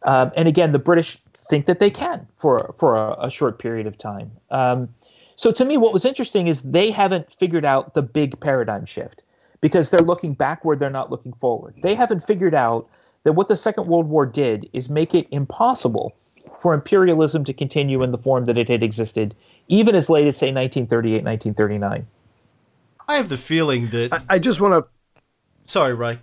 [0.02, 1.18] Um, and again, the British
[1.48, 4.30] think that they can for for a, a short period of time.
[4.50, 4.88] Um,
[5.36, 9.22] so to me, what was interesting is they haven't figured out the big paradigm shift
[9.60, 11.74] because they're looking backward, they're not looking forward.
[11.82, 12.88] They haven't figured out
[13.24, 16.14] that what the Second World War did is make it impossible
[16.60, 19.34] for imperialism to continue in the form that it had existed,
[19.68, 22.06] even as late as say 1938, 1939.
[23.08, 24.12] I have the feeling that.
[24.12, 24.88] I, I just want to
[25.66, 26.18] sorry, Ray.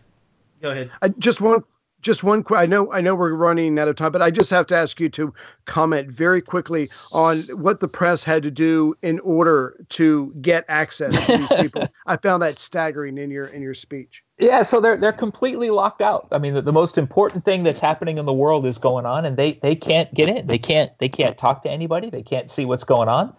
[0.61, 0.91] Go ahead.
[1.01, 1.63] I just one
[2.01, 4.49] just one que- I know I know we're running out of time, but I just
[4.49, 5.33] have to ask you to
[5.65, 11.19] comment very quickly on what the press had to do in order to get access
[11.25, 11.87] to these people.
[12.05, 14.23] I found that staggering in your in your speech.
[14.39, 16.27] Yeah, so they're they're completely locked out.
[16.31, 19.25] I mean, the, the most important thing that's happening in the world is going on,
[19.25, 20.47] and they they can't get in.
[20.47, 22.09] They can't they can't talk to anybody.
[22.09, 23.35] They can't see what's going on.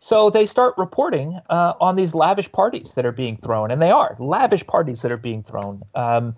[0.00, 3.90] So they start reporting uh, on these lavish parties that are being thrown, and they
[3.90, 5.82] are lavish parties that are being thrown.
[5.94, 6.34] Um,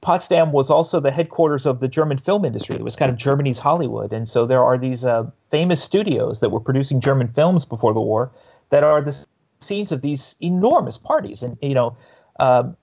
[0.00, 2.76] Potsdam was also the headquarters of the German film industry.
[2.76, 6.50] It was kind of Germany's Hollywood, and so there are these uh, famous studios that
[6.50, 8.32] were producing German films before the war
[8.70, 9.26] that are the
[9.60, 11.42] scenes of these enormous parties.
[11.42, 11.96] And you know,
[12.40, 12.76] um,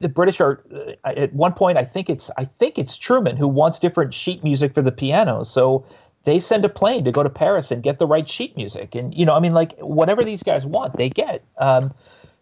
[0.00, 1.78] the British are uh, at one point.
[1.78, 5.44] I think it's I think it's Truman who wants different sheet music for the piano.
[5.44, 5.84] So
[6.24, 8.94] they send a plane to go to Paris and get the right sheet music.
[8.94, 11.44] And you know, I mean, like whatever these guys want, they get.
[11.58, 11.92] Um,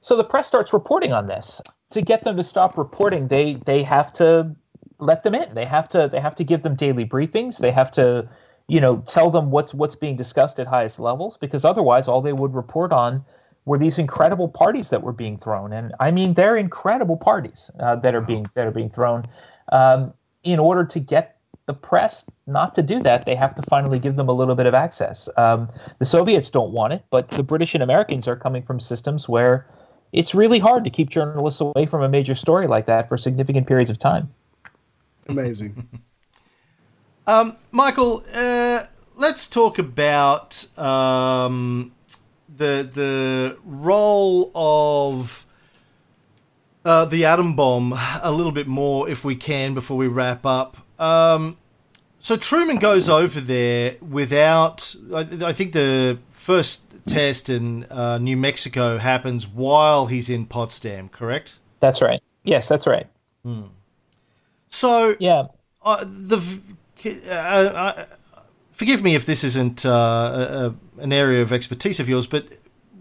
[0.01, 1.61] so the press starts reporting on this.
[1.91, 4.55] To get them to stop reporting, they they have to
[4.99, 5.55] let them in.
[5.55, 7.59] They have to they have to give them daily briefings.
[7.59, 8.29] They have to,
[8.69, 12.33] you know, tell them what's what's being discussed at highest levels because otherwise all they
[12.33, 13.25] would report on
[13.65, 15.73] were these incredible parties that were being thrown.
[15.73, 19.27] And I mean, they're incredible parties uh, that are being that are being thrown.
[19.73, 21.40] Um, in order to get
[21.71, 24.67] the press not to do that, they have to finally give them a little bit
[24.67, 25.29] of access.
[25.37, 25.69] Um,
[26.01, 29.69] the Soviets don't want it, but the British and Americans are coming from systems where
[30.13, 33.69] it's really hard to keep journalists away from a major story like that for significant
[33.69, 34.29] periods of time.
[35.29, 35.89] Amazing.
[37.27, 41.93] Um, Michael, uh, let's talk about um,
[42.57, 45.47] the the role of
[46.85, 50.79] uh, the atom bomb a little bit more, if we can, before we wrap up.
[50.99, 51.57] Um,
[52.21, 54.95] so Truman goes over there without.
[55.13, 61.09] I, I think the first test in uh, New Mexico happens while he's in Potsdam.
[61.09, 61.59] Correct.
[61.81, 62.23] That's right.
[62.45, 63.07] Yes, that's right.
[64.69, 65.47] So Yeah.
[65.83, 66.61] uh, the
[67.27, 68.05] uh, uh,
[68.73, 72.47] forgive me if this isn't uh, a, an area of expertise of yours, but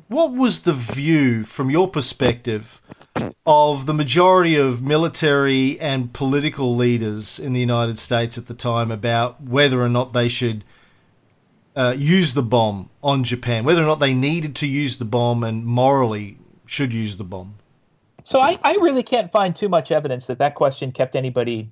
[0.10, 2.82] what was the view from your perspective
[3.46, 8.90] of the majority of military and political leaders in the United States at the time
[8.92, 10.66] about whether or not they should
[11.76, 15.44] uh, use the bomb on Japan, whether or not they needed to use the bomb
[15.44, 17.56] and morally should use the bomb?
[18.24, 21.72] So I, I really can't find too much evidence that that question kept anybody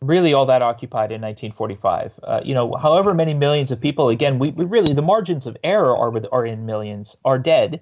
[0.00, 2.12] really all that occupied in 1945.
[2.22, 5.56] Uh, you know, however many millions of people, again, we, we really, the margins of
[5.64, 7.80] error are, with, are in millions, are dead.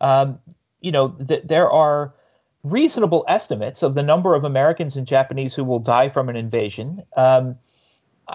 [0.00, 0.38] Um,
[0.80, 2.14] you know, th- there are
[2.64, 7.02] reasonable estimates of the number of Americans and Japanese who will die from an invasion.
[7.16, 7.56] Um,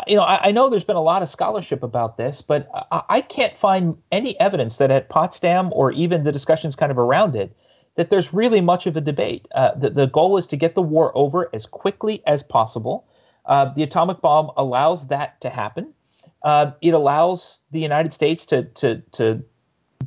[0.08, 3.04] you know, I, I, know there's been a lot of scholarship about this, but I,
[3.10, 7.36] I, can't find any evidence that at Potsdam or even the discussions kind of around
[7.36, 7.56] it,
[7.96, 9.48] that there's really much of a debate.
[9.54, 13.06] Uh, the, the goal is to get the war over as quickly as possible.
[13.46, 15.94] Uh, the atomic bomb allows that to happen.
[16.44, 19.44] Uh, it allows the United States to, to, to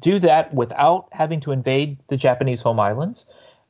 [0.01, 3.27] do that without having to invade the Japanese home islands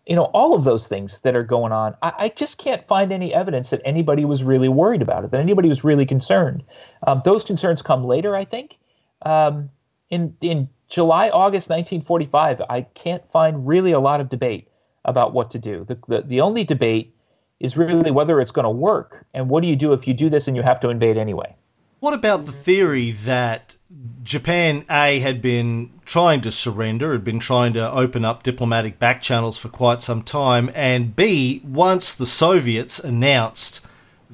[0.07, 1.95] you know, all of those things that are going on.
[2.01, 5.41] I, I, just can't find any evidence that anybody was really worried about it, that
[5.41, 6.63] anybody was really concerned.
[7.07, 8.79] Um, those concerns come later, I think.
[9.23, 9.71] Um,
[10.09, 14.69] in in July, August 1945, I can't find really a lot of debate
[15.05, 15.85] about what to do.
[15.85, 17.16] The, the, the only debate
[17.61, 20.29] is really whether it's going to work and what do you do if you do
[20.29, 21.55] this and you have to invade anyway.
[22.01, 23.77] What about the theory that
[24.23, 29.23] Japan A had been trying to surrender, had been trying to open up diplomatic back
[29.23, 33.87] channels for quite some time, and B, once the Soviets announced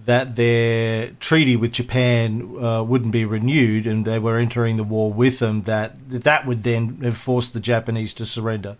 [0.05, 5.13] that their treaty with Japan uh, wouldn't be renewed and they were entering the war
[5.13, 8.77] with them, that that would then have forced the Japanese to surrender.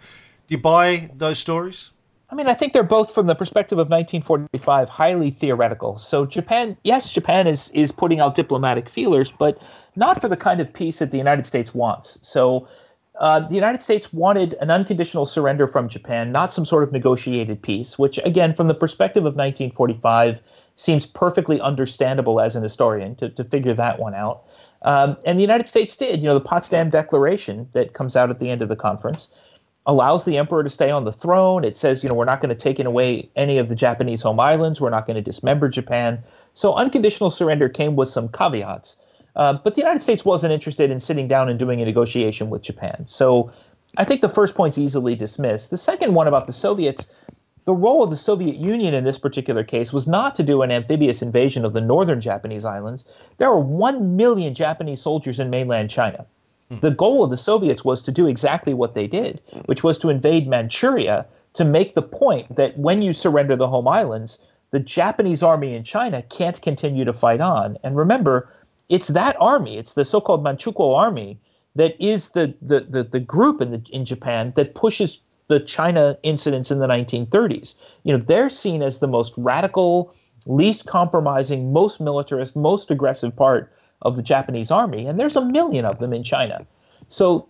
[0.49, 1.93] Do you buy those stories?
[2.33, 5.99] I mean, I think they're both from the perspective of 1945 highly theoretical.
[5.99, 9.61] So Japan, yes, Japan is is putting out diplomatic feelers, but
[9.97, 12.19] not for the kind of peace that the United States wants.
[12.23, 12.67] So
[13.21, 17.61] uh, the United States wanted an unconditional surrender from Japan, not some sort of negotiated
[17.61, 20.41] peace, which, again, from the perspective of 1945,
[20.77, 24.45] seems perfectly understandable as an historian to, to figure that one out.
[24.81, 26.23] Um, and the United States did.
[26.23, 29.29] You know, the Potsdam Declaration that comes out at the end of the conference
[29.87, 31.65] allows the emperor to stay on the throne.
[31.65, 34.39] It says, you know, we're not going to take away any of the Japanese home
[34.39, 34.81] islands.
[34.81, 36.23] We're not going to dismember Japan.
[36.55, 38.97] So unconditional surrender came with some caveats.
[39.35, 42.63] Uh, but the United States wasn't interested in sitting down and doing a negotiation with
[42.63, 43.07] Japan.
[43.09, 43.51] So
[43.97, 45.71] I think the first point's easily dismissed.
[45.71, 47.09] The second one about the Soviets,
[47.65, 50.71] the role of the Soviet Union in this particular case was not to do an
[50.71, 53.05] amphibious invasion of the northern Japanese islands.
[53.39, 56.27] There were 1 million Japanese soldiers in mainland China.
[56.81, 60.09] The goal of the Soviets was to do exactly what they did, which was to
[60.09, 64.39] invade Manchuria to make the point that when you surrender the home islands,
[64.71, 67.77] the Japanese army in China can't continue to fight on.
[67.83, 68.49] And remember,
[68.89, 71.39] it's that army, it's the so-called Manchukuo army
[71.75, 76.17] that is the the the, the group in the in Japan that pushes the China
[76.23, 77.75] incidents in the 1930s.
[78.05, 80.15] You know, they're seen as the most radical,
[80.47, 83.73] least compromising, most militarist, most aggressive part
[84.03, 86.67] of the Japanese army, and there's a million of them in China.
[87.09, 87.49] So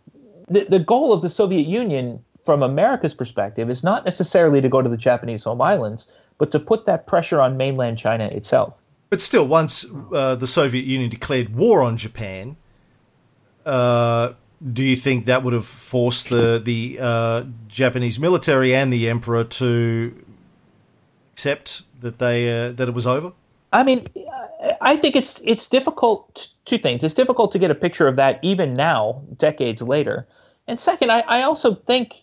[0.49, 4.83] the the goal of the Soviet Union from America's perspective is not necessarily to go
[4.83, 8.75] to the Japanese home islands, but to put that pressure on mainland China itself.
[9.11, 12.57] But still, once uh, the Soviet Union declared war on Japan,
[13.67, 14.33] uh,
[14.73, 19.45] do you think that would have forced the the uh, Japanese military and the emperor
[19.45, 20.25] to
[21.33, 23.33] accept that they uh, that it was over?
[23.73, 24.07] I mean,
[24.81, 26.49] I think it's it's difficult.
[26.65, 30.27] Two things: it's difficult to get a picture of that even now, decades later.
[30.69, 32.23] And second, I, I also think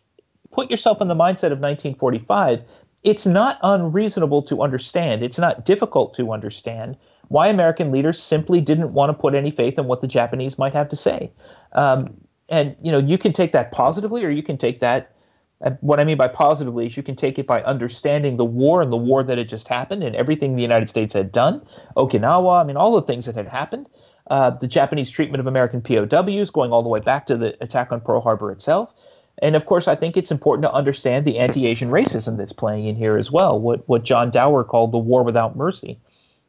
[0.51, 2.63] put yourself in the mindset of 1945
[3.03, 6.97] it's not unreasonable to understand, it's not difficult to understand
[7.29, 10.73] why American leaders simply didn't want to put any faith in what the Japanese might
[10.73, 11.31] have to say.
[11.73, 12.19] Um,
[12.49, 15.13] and you know, you can take that positively, or you can take that.
[15.61, 18.81] Uh, what I mean by positively is you can take it by understanding the war
[18.81, 21.61] and the war that had just happened and everything the United States had done,
[21.97, 23.89] Okinawa, I mean, all the things that had happened,
[24.29, 27.91] uh, the Japanese treatment of American POWs, going all the way back to the attack
[27.91, 28.93] on Pearl Harbor itself.
[29.41, 32.95] And of course, I think it's important to understand the anti-Asian racism that's playing in
[32.95, 33.59] here as well.
[33.59, 35.97] What what John Dower called the war without mercy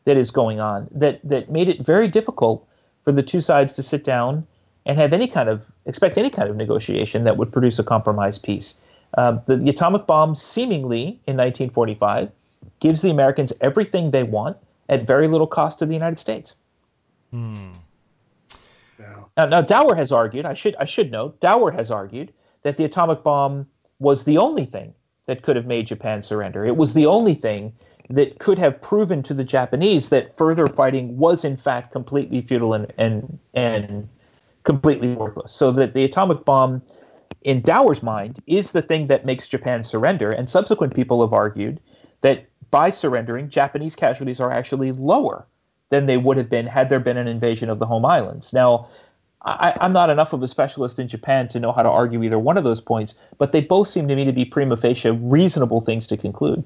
[0.05, 2.67] that is going on that that made it very difficult
[3.03, 4.47] for the two sides to sit down
[4.87, 8.39] and have any kind of expect any kind of negotiation that would produce a compromise
[8.39, 8.75] peace.
[9.15, 12.31] Uh, the, the atomic bomb, seemingly in 1945,
[12.81, 14.57] gives the Americans everything they want
[14.89, 16.55] at very little cost to the United States.
[17.31, 17.71] Hmm.
[18.99, 19.25] Yeah.
[19.37, 20.45] Now, now, Dower has argued.
[20.45, 22.33] I should I should note Dower has argued
[22.63, 23.67] that the atomic bomb
[23.99, 24.93] was the only thing
[25.27, 26.67] that could have made Japan surrender.
[26.67, 27.73] It was the only thing
[28.11, 32.75] that could have proven to the Japanese that further fighting was in fact completely futile
[32.75, 34.09] and and, and
[34.65, 35.53] completely worthless.
[35.53, 36.83] So that the atomic bomb
[37.43, 40.33] in Dower's mind, is the thing that makes Japan surrender.
[40.33, 41.81] And subsequent people have argued
[42.21, 45.47] that by surrendering, Japanese casualties are actually lower
[45.91, 48.53] than they would have been had there been an invasion of the home islands.
[48.53, 48.89] Now,
[49.43, 52.39] I, am not enough of a specialist in Japan to know how to argue either
[52.39, 55.81] one of those points, but they both seem to me to be prima facie reasonable
[55.81, 56.63] things to conclude.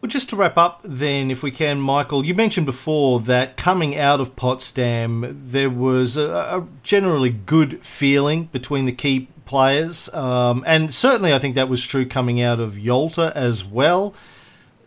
[0.00, 3.98] Well, just to wrap up, then, if we can, Michael, you mentioned before that coming
[3.98, 10.64] out of Potsdam, there was a, a generally good feeling between the key players, um,
[10.66, 14.14] and certainly I think that was true coming out of Yalta as well.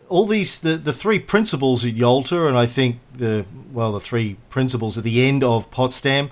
[0.08, 4.36] All these, the, the three principals at Yalta, and I think the well, the three
[4.48, 6.30] principals at the end of Potsdam,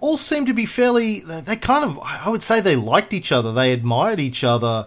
[0.00, 1.20] all seem to be fairly.
[1.20, 3.52] They kind of, I would say, they liked each other.
[3.52, 4.86] They admired each other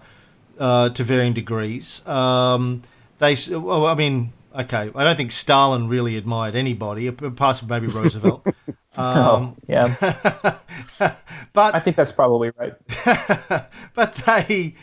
[0.60, 2.06] uh, to varying degrees.
[2.08, 2.82] Um,
[3.20, 7.88] they, well, I mean, okay, I don't think Stalin really admired anybody, apart from maybe
[7.88, 8.46] Roosevelt.
[9.02, 9.96] Um, oh, yeah,
[11.54, 12.74] but I think that's probably right.
[13.94, 14.76] but they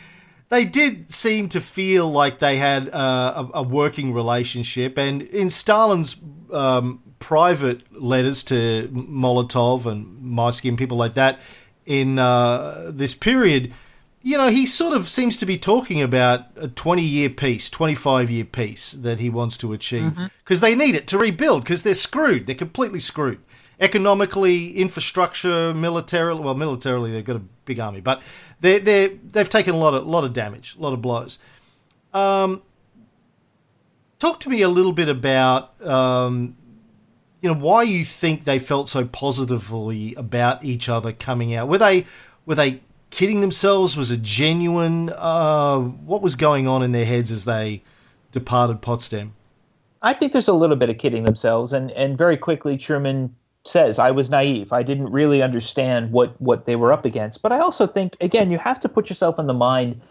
[0.49, 5.49] they did seem to feel like they had uh, a, a, working relationship, and in
[5.49, 6.15] Stalin's
[6.51, 11.39] um, private letters to Molotov and Maisky and people like that
[11.85, 13.73] in uh, this period
[14.21, 18.29] you know, he sort of seems to be talking about a 20 year peace, 25
[18.29, 20.65] year peace that he wants to achieve because mm-hmm.
[20.65, 22.45] they need it to rebuild because they're screwed.
[22.45, 23.39] They're completely screwed.
[23.79, 28.21] Economically, infrastructure, militarily, well, militarily, they've got a big army, but
[28.59, 31.39] they're, they're, they've taken a lot of, lot of damage, a lot of blows.
[32.13, 32.61] Um,
[34.17, 36.57] talk to me a little bit about, um,
[37.41, 41.69] you know, why you think they felt so positively about each other coming out.
[41.69, 42.05] Were they,
[42.45, 43.95] were they kidding themselves?
[43.95, 45.09] Was it genuine?
[45.15, 47.81] Uh, what was going on in their heads as they
[48.31, 49.33] departed Potsdam?
[50.01, 53.35] I think there's a little bit of kidding themselves, and and very quickly Truman
[53.65, 54.71] says, "I was naive.
[54.71, 58.51] I didn't really understand what what they were up against." But I also think, again,
[58.51, 60.01] you have to put yourself in the mind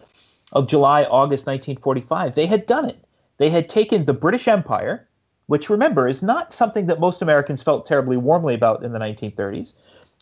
[0.52, 2.34] of July, August 1945.
[2.34, 2.98] They had done it.
[3.38, 5.06] They had taken the British Empire,
[5.46, 9.74] which remember is not something that most Americans felt terribly warmly about in the 1930s.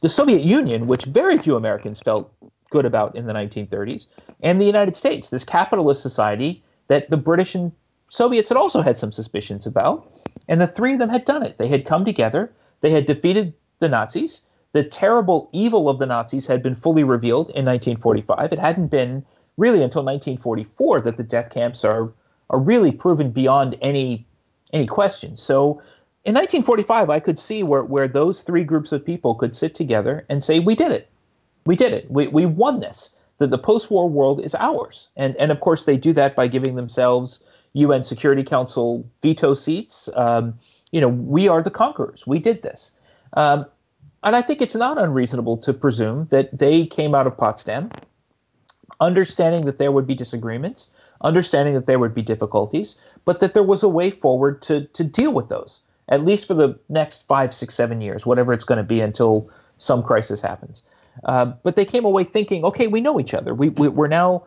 [0.02, 2.30] The Soviet Union, which very few Americans felt
[2.70, 4.06] good about in the 1930s,
[4.42, 7.72] and the United States, this capitalist society that the British and
[8.08, 10.12] Soviets had also had some suspicions about.
[10.48, 11.58] And the three of them had done it.
[11.58, 14.42] They had come together, they had defeated the Nazis.
[14.72, 18.52] The terrible evil of the Nazis had been fully revealed in 1945.
[18.52, 19.24] It hadn't been
[19.56, 22.12] really until 1944 that the death camps are
[22.50, 24.26] are really proven beyond any
[24.72, 25.36] any question.
[25.36, 25.82] So
[26.24, 30.26] in 1945, I could see where, where those three groups of people could sit together
[30.28, 31.10] and say, We did it
[31.66, 32.10] we did it.
[32.10, 33.10] We, we won this.
[33.38, 35.08] The, the post war world is ours.
[35.16, 37.42] And, and of course, they do that by giving themselves
[37.74, 40.08] UN Security Council veto seats.
[40.14, 40.58] Um,
[40.92, 42.26] you know, we are the conquerors.
[42.26, 42.92] We did this.
[43.34, 43.66] Um,
[44.22, 47.90] and I think it's not unreasonable to presume that they came out of Potsdam
[49.00, 50.88] understanding that there would be disagreements,
[51.20, 55.04] understanding that there would be difficulties, but that there was a way forward to, to
[55.04, 58.78] deal with those, at least for the next five, six, seven years, whatever it's going
[58.78, 60.82] to be until some crisis happens.
[61.24, 63.54] Uh, but they came away thinking, okay, we know each other.
[63.54, 64.44] We, we, we're now,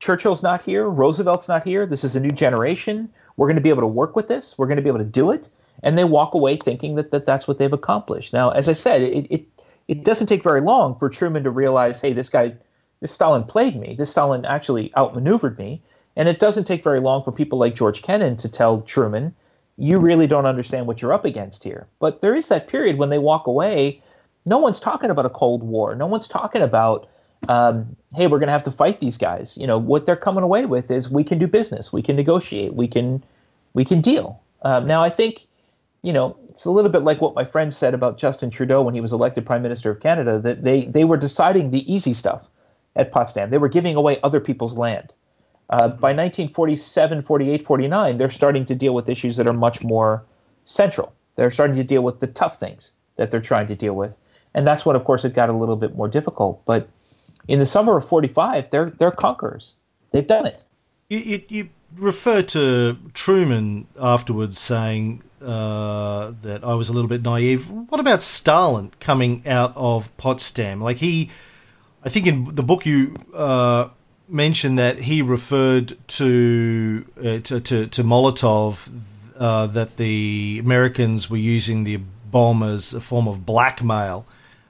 [0.00, 1.86] Churchill's not here, Roosevelt's not here.
[1.86, 3.10] This is a new generation.
[3.36, 4.56] We're going to be able to work with this.
[4.56, 5.48] We're going to be able to do it.
[5.82, 8.32] And they walk away thinking that, that that's what they've accomplished.
[8.32, 9.46] Now, as I said, it, it,
[9.88, 12.54] it doesn't take very long for Truman to realize, hey, this guy,
[13.00, 13.94] this Stalin played me.
[13.98, 15.82] This Stalin actually outmaneuvered me.
[16.16, 19.34] And it doesn't take very long for people like George Kennan to tell Truman,
[19.76, 21.88] you really don't understand what you're up against here.
[21.98, 24.00] But there is that period when they walk away
[24.46, 25.94] no one's talking about a Cold War.
[25.94, 27.08] No one's talking about,
[27.48, 29.56] um, hey, we're going to have to fight these guys.
[29.56, 32.74] You know, what they're coming away with is we can do business, we can negotiate,
[32.74, 33.22] we can,
[33.74, 34.40] we can deal.
[34.62, 35.46] Um, now, I think,
[36.02, 38.94] you know, it's a little bit like what my friend said about Justin Trudeau when
[38.94, 40.38] he was elected Prime Minister of Canada.
[40.38, 42.48] That they they were deciding the easy stuff
[42.94, 43.50] at Potsdam.
[43.50, 45.12] They were giving away other people's land.
[45.70, 50.22] Uh, by 1947, 48, 49, they're starting to deal with issues that are much more
[50.66, 51.12] central.
[51.36, 54.14] They're starting to deal with the tough things that they're trying to deal with
[54.54, 56.64] and that's when, of course, it got a little bit more difficult.
[56.64, 56.88] But
[57.48, 59.76] in the summer of '45, they're they're conquerors.
[60.12, 60.62] They've done it.
[61.08, 67.22] You, you, you refer to Truman afterwards saying uh, that I was a little bit
[67.22, 67.68] naive.
[67.68, 70.80] What about Stalin coming out of Potsdam?
[70.80, 71.30] Like he,
[72.04, 73.88] I think in the book you uh,
[74.28, 78.88] mentioned that he referred to uh, to, to, to Molotov
[79.36, 81.98] uh, that the Americans were using the
[82.30, 84.26] bomb as a form of blackmail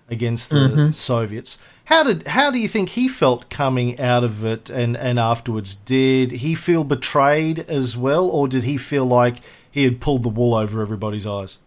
[0.09, 0.91] against the mm-hmm.
[0.91, 1.59] Soviets.
[1.87, 5.77] How did how do you think he felt coming out of it and, and afterwards?
[5.77, 9.37] Did he feel betrayed as well, or did he feel like
[9.71, 11.59] he had pulled the wool over everybody's eyes?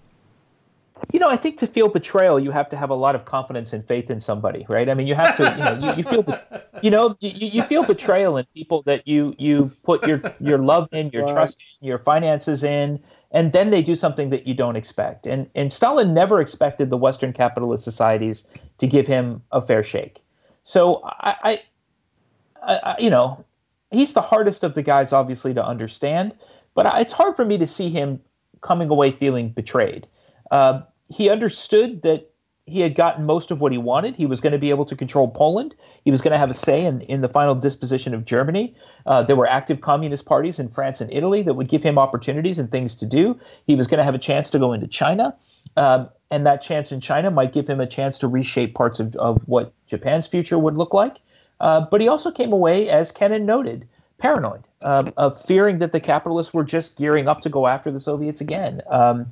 [1.13, 3.72] You know, I think to feel betrayal, you have to have a lot of confidence
[3.74, 4.89] and faith in somebody, right?
[4.89, 6.26] I mean, you have to, you know, you, you feel,
[6.82, 10.89] you know, you, you feel betrayal in people that you you put your your love
[10.91, 11.34] in, your Right.
[11.34, 13.01] trust in, your finances in,
[13.38, 15.27] and then they do something that you don't expect.
[15.27, 18.43] And and Stalin never expected the Western capitalist societies
[18.79, 20.23] to give him a fair shake.
[20.63, 21.61] So I,
[22.63, 23.45] I, I, you know,
[23.91, 26.33] he's the hardest of the guys, obviously, to understand.
[26.73, 28.19] But I- it's hard for me to see him
[28.61, 30.07] coming away feeling betrayed.
[30.49, 32.31] Uh, he understood that
[32.68, 34.15] he had gotten most of what he wanted.
[34.15, 35.74] He was going to be able to control Poland.
[36.03, 38.76] He was going to have a say in, in the final disposition of Germany.
[39.05, 42.59] Uh, there were active communist parties in France and Italy that would give him opportunities
[42.59, 43.39] and things to do.
[43.65, 45.34] He was going to have a chance to go into China.
[45.78, 49.15] Um, and that chance in China might give him a chance to reshape parts of,
[49.15, 51.20] of what Japan's future would look like.
[51.61, 53.88] Uh, but he also came away, as Kennan noted,
[54.18, 58.01] paranoid, um, of fearing that the capitalists were just gearing up to go after the
[58.01, 58.82] Soviets again.
[58.89, 59.32] Um,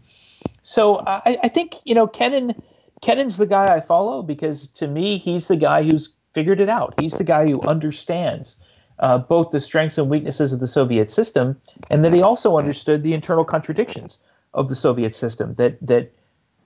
[0.64, 2.62] so I, I think you know Kennan.
[3.02, 6.94] Kennan's the guy I follow because to me he's the guy who's figured it out.
[7.00, 8.56] He's the guy who understands
[9.00, 13.04] uh, both the strengths and weaknesses of the Soviet system, and that he also understood
[13.04, 14.20] the internal contradictions
[14.54, 15.56] of the Soviet system.
[15.56, 16.14] That that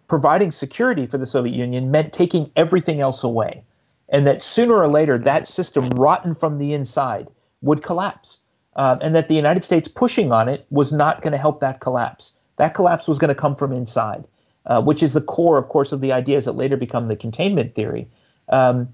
[0.08, 3.64] providing security for the Soviet Union meant taking everything else away,
[4.10, 7.30] and that sooner or later that system, rotten from the inside,
[7.62, 8.40] would collapse,
[8.76, 11.80] um, and that the United States pushing on it was not going to help that
[11.80, 12.34] collapse.
[12.58, 14.28] That collapse was going to come from inside,
[14.70, 17.76] uh, which is the core, of course, of the ideas that later become the containment
[17.76, 18.08] theory.
[18.50, 18.88] Um,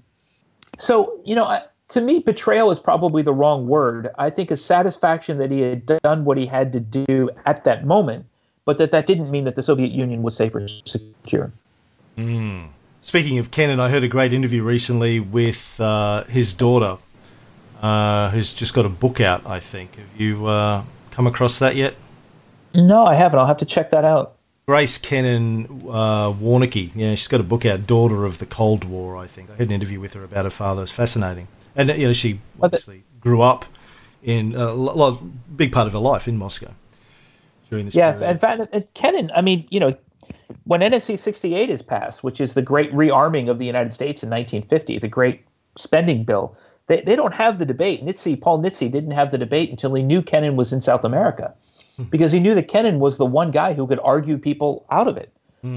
[0.78, 4.08] so, you know, I, to me, betrayal is probably the wrong word.
[4.18, 7.86] I think a satisfaction that he had done what he had to do at that
[7.86, 8.26] moment,
[8.64, 11.52] but that that didn't mean that the Soviet Union was safe or secure.
[13.02, 16.96] Speaking of Kennan, I heard a great interview recently with uh, his daughter,
[17.80, 19.46] uh, who's just got a book out.
[19.46, 19.94] I think.
[19.94, 21.94] Have you uh, come across that yet?
[22.74, 23.38] No, I haven't.
[23.38, 24.35] I'll have to check that out.
[24.68, 26.90] Grace Kennan uh, Warnecke.
[26.96, 29.16] Yeah, she's got a book out, Daughter of the Cold War.
[29.16, 30.82] I think I had an interview with her about her father.
[30.82, 31.46] It's fascinating,
[31.76, 33.64] and you know she obviously grew up
[34.24, 35.20] in a lot,
[35.56, 36.74] big part of her life in Moscow
[37.70, 37.94] during this.
[37.94, 38.30] Yeah, period.
[38.32, 39.92] in fact, and Kennan, I mean, you know,
[40.64, 44.30] when NSC 68 is passed, which is the great rearming of the United States in
[44.30, 45.44] 1950, the great
[45.78, 46.56] spending bill,
[46.88, 48.04] they, they don't have the debate.
[48.04, 51.54] Nitze, Paul Nitze didn't have the debate until he knew Kennan was in South America
[52.10, 55.16] because he knew that Kennan was the one guy who could argue people out of
[55.16, 55.32] it.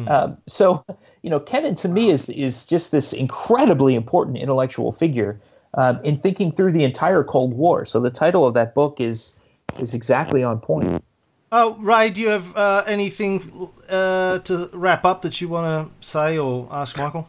[0.07, 0.85] Um, so,
[1.23, 5.39] you know, Kennan to me is is just this incredibly important intellectual figure
[5.73, 7.85] um, in thinking through the entire Cold War.
[7.85, 9.33] So the title of that book is
[9.79, 11.03] is exactly on point.
[11.51, 16.07] Oh, Ray, do you have uh, anything uh, to wrap up that you want to
[16.07, 17.27] say or ask Michael?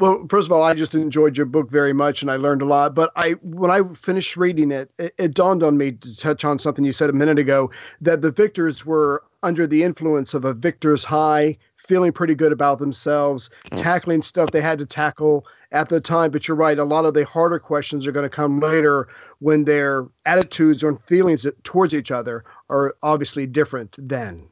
[0.00, 2.64] Well, first of all, I just enjoyed your book very much, and I learned a
[2.64, 2.94] lot.
[2.94, 6.58] But I, when I finished reading it, it, it dawned on me to touch on
[6.58, 7.70] something you said a minute ago
[8.00, 12.78] that the victors were under the influence of a victor's high, feeling pretty good about
[12.78, 13.76] themselves, hmm.
[13.76, 16.30] tackling stuff they had to tackle at the time.
[16.30, 19.06] But you're right; a lot of the harder questions are going to come later
[19.40, 24.48] when their attitudes and feelings towards each other are obviously different then.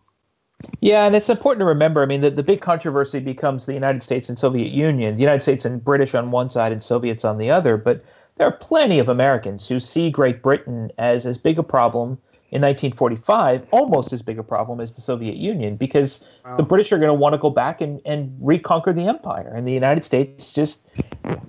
[0.80, 2.02] Yeah, and it's important to remember.
[2.02, 5.42] I mean, the, the big controversy becomes the United States and Soviet Union, the United
[5.42, 7.76] States and British on one side and Soviets on the other.
[7.76, 8.04] But
[8.36, 12.18] there are plenty of Americans who see Great Britain as as big a problem
[12.50, 16.24] in 1945, almost as big a problem as the Soviet Union, because
[16.56, 19.52] the British are going to want to go back and, and reconquer the empire.
[19.54, 20.80] And the United States just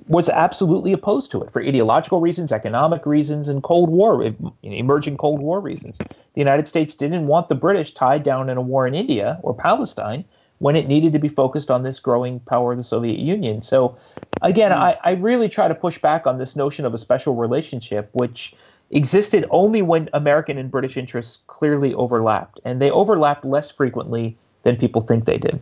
[0.08, 5.42] was absolutely opposed to it for ideological reasons, economic reasons, and Cold War, emerging Cold
[5.42, 5.98] War reasons.
[6.00, 9.54] The United States didn't want the British tied down in a war in India or
[9.54, 10.26] Palestine
[10.58, 13.62] when it needed to be focused on this growing power of the Soviet Union.
[13.62, 13.98] So,
[14.42, 14.80] again, hmm.
[14.80, 18.54] I, I really try to push back on this notion of a special relationship, which
[18.92, 22.60] existed only when American and British interests clearly overlapped.
[22.66, 25.62] And they overlapped less frequently than people think they did.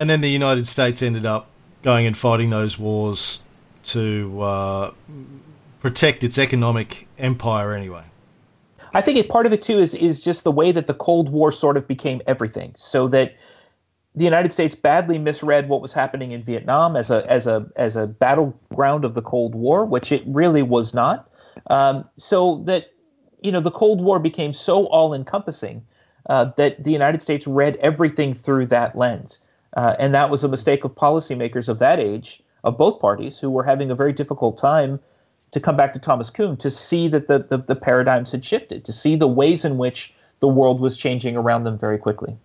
[0.00, 1.48] And then the United States ended up
[1.88, 3.42] going and fighting those wars
[3.82, 4.92] to uh,
[5.80, 8.04] protect its economic empire anyway.
[8.92, 11.30] I think it, part of it too is is just the way that the Cold
[11.30, 13.36] War sort of became everything, so that
[14.14, 17.96] the United States badly misread what was happening in Vietnam as a as a as
[17.96, 21.30] a battleground of the Cold War, which it really was not.
[21.70, 22.92] Um, so that
[23.40, 25.86] you know the Cold War became so all encompassing
[26.26, 29.38] uh, that the United States read everything through that lens,
[29.78, 33.48] uh, and that was a mistake of policymakers of that age of both parties who
[33.48, 34.98] were having a very difficult time
[35.52, 38.84] to come back to Thomas Kuhn to see that the, the, the paradigms had shifted,
[38.86, 42.36] to see the ways in which the world was changing around them very quickly.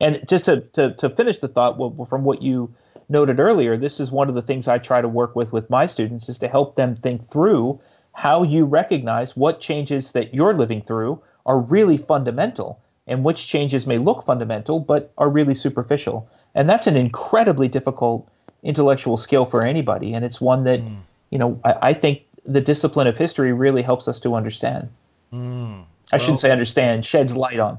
[0.00, 2.74] And just to, to, to finish the thought well, from what you
[3.08, 5.86] noted earlier, this is one of the things I try to work with with my
[5.86, 7.78] students is to help them think through
[8.14, 13.86] how you recognize what changes that you're living through are really fundamental and which changes
[13.86, 16.28] may look fundamental but are really superficial.
[16.54, 18.28] and that's an incredibly difficult
[18.62, 20.96] intellectual skill for anybody, and it's one that Hmm.
[21.30, 24.88] you know I, I think the discipline of history really helps us to understand.
[25.30, 25.80] Hmm.
[26.12, 27.78] I shouldn't say understand, sheds light on.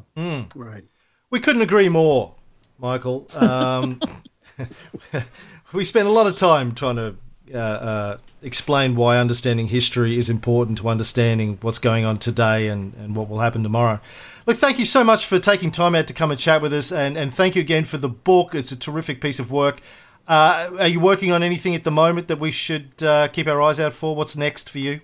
[0.55, 0.83] Right.
[1.29, 2.33] We couldn't agree more,
[2.79, 3.27] Michael.
[3.35, 3.99] Um,
[5.73, 7.15] we spent a lot of time trying to
[7.53, 12.93] uh, uh, explain why understanding history is important to understanding what's going on today and,
[12.95, 13.99] and what will happen tomorrow.
[14.45, 16.91] Look, thank you so much for taking time out to come and chat with us,
[16.91, 18.53] and, and thank you again for the book.
[18.53, 19.79] It's a terrific piece of work.
[20.27, 23.61] Uh, are you working on anything at the moment that we should uh, keep our
[23.61, 24.17] eyes out for?
[24.17, 24.99] What's next for you?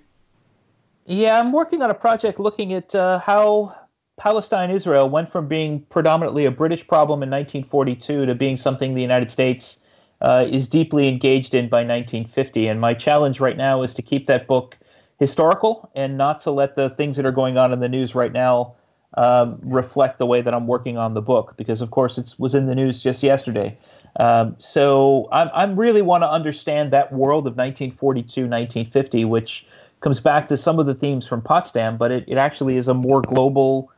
[1.06, 3.76] Yeah, I'm working on a project looking at uh, how
[4.18, 9.02] Palestine Israel went from being predominantly a British problem in 1942 to being something the
[9.02, 9.80] United States
[10.20, 12.68] uh, is deeply engaged in by 1950.
[12.68, 14.78] And my challenge right now is to keep that book
[15.18, 18.34] historical and not to let the things that are going on in the news right
[18.34, 18.76] now
[19.15, 22.56] um, reflect the way that I'm working on the book, because of course it was
[22.56, 23.77] in the news just yesterday.
[24.19, 29.65] Um, so I'm, I'm really want to understand that world of 1942, 1950, which
[30.02, 32.94] comes back to some of the themes from Potsdam, but it, it actually is a
[32.94, 33.91] more global,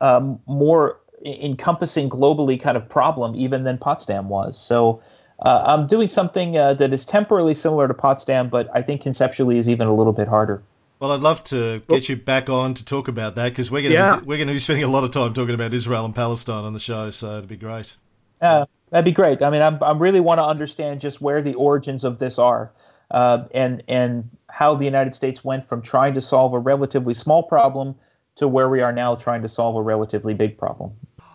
[0.00, 4.58] um, more encompassing globally kind of problem even than Potsdam was.
[4.58, 5.02] So
[5.40, 9.58] uh, I'm doing something uh, that is temporarily similar to Potsdam, but I think conceptually
[9.58, 10.62] is even a little bit harder.
[11.00, 13.92] Well, I'd love to get you back on to talk about that because we're going
[13.92, 14.20] to Yeah.
[14.20, 16.64] be, we're going to be spending a lot of time talking about Israel and Palestine
[16.64, 17.96] on the show, so it'd be great.
[18.42, 19.40] Uh, that'd be great.
[19.40, 22.70] I mean, I'm, I'm really want to understand just where the origins of this are,
[23.10, 27.42] uh, and and how the United States went from trying to solve a relatively small
[27.42, 27.94] problem
[28.36, 30.92] to where we are now trying to solve a relatively big problem.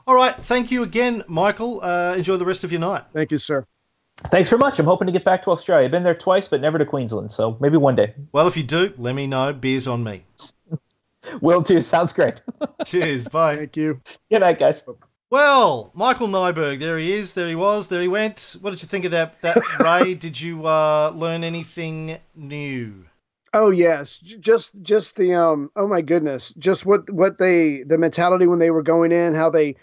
[0.07, 1.79] All right, thank you again, Michael.
[1.81, 3.03] Uh, enjoy the rest of your night.
[3.13, 3.65] Thank you, sir.
[4.17, 4.79] Thanks very much.
[4.79, 5.85] I'm hoping to get back to Australia.
[5.85, 7.31] I've been there twice, but never to Queensland.
[7.31, 8.13] So maybe one day.
[8.31, 9.53] Well, if you do, let me know.
[9.53, 10.23] Beers on me.
[11.41, 11.81] Will do.
[11.81, 12.41] Sounds great.
[12.85, 13.27] Cheers.
[13.27, 13.57] Bye.
[13.57, 14.01] Thank you.
[14.31, 14.83] Good night, guys.
[15.29, 17.33] Well, Michael Neiberg, there he is.
[17.33, 17.87] There he was.
[17.87, 18.55] There he went.
[18.61, 19.41] What did you think of that?
[19.41, 20.13] That Ray?
[20.13, 23.05] Did you uh, learn anything new?
[23.53, 25.71] Oh yes, just just the um.
[25.77, 29.49] Oh my goodness, just what what they the mentality when they were going in, how
[29.49, 29.77] they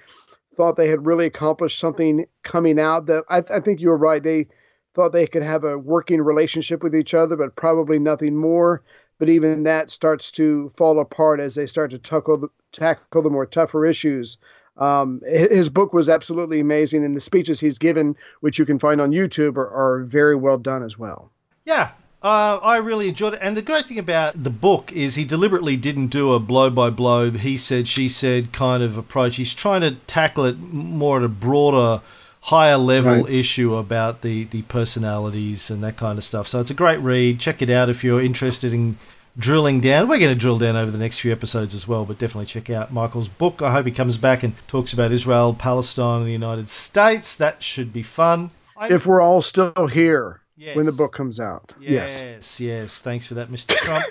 [0.54, 3.06] thought they had really accomplished something coming out.
[3.06, 4.22] That I, I think you were right.
[4.22, 4.46] They
[4.94, 8.82] thought they could have a working relationship with each other, but probably nothing more.
[9.18, 13.30] But even that starts to fall apart as they start to tackle the, tackle the
[13.30, 14.36] more tougher issues.
[14.78, 19.00] Um, his book was absolutely amazing, and the speeches he's given, which you can find
[19.00, 21.30] on YouTube, are, are very well done as well.
[21.64, 21.92] Yeah,
[22.22, 23.40] uh, I really enjoyed it.
[23.42, 26.90] And the great thing about the book is he deliberately didn't do a blow by
[26.90, 29.36] blow, he said, she said kind of approach.
[29.36, 32.02] He's trying to tackle it more at a broader,
[32.42, 33.28] higher level Right.
[33.30, 36.46] issue about the, the personalities and that kind of stuff.
[36.48, 37.40] So it's a great read.
[37.40, 38.98] Check it out if you're interested in
[39.38, 40.08] drilling down.
[40.08, 42.68] We're going to drill down over the next few episodes as well, but definitely check
[42.70, 43.62] out Michael's book.
[43.62, 47.34] I hope he comes back and talks about Israel, Palestine, and the United States.
[47.34, 48.50] That should be fun.
[48.76, 50.41] I- If we're all still here
[50.74, 52.22] when the book comes out, yes.
[52.22, 52.98] Yes, yes.
[52.98, 53.74] Thanks for that, Mr.
[53.76, 54.04] Trump.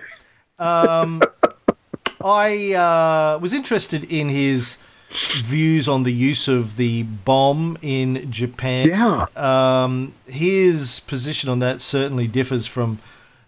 [0.60, 1.22] um,
[2.24, 4.78] I uh, was interested in his
[5.12, 8.88] views on the use of the bomb in Japan.
[8.88, 9.26] Yeah.
[9.36, 13.00] Um, his position on that certainly differs from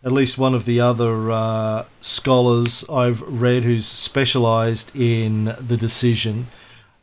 [0.04, 6.48] at least one of the other uh, scholars I've read who's specialized in the decision.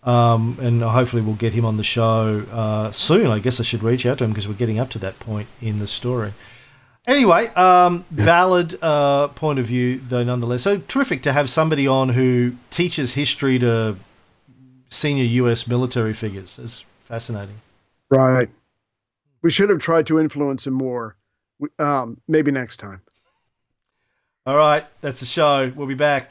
[0.03, 3.27] Um, and hopefully we'll get him on the show uh, soon.
[3.27, 5.49] I guess I should reach out to him because we're getting up to that point
[5.61, 6.33] in the story.
[7.07, 10.63] Anyway, um, valid uh, point of view, though, nonetheless.
[10.63, 13.97] So terrific to have somebody on who teaches history to
[14.89, 15.67] senior U.S.
[15.67, 16.59] military figures.
[16.59, 17.61] It's fascinating.
[18.11, 18.49] Right.
[19.43, 21.17] We should have tried to influence him more.
[21.79, 23.03] Um, maybe next time.
[24.47, 25.71] All right, that's the show.
[25.77, 26.31] We'll be back.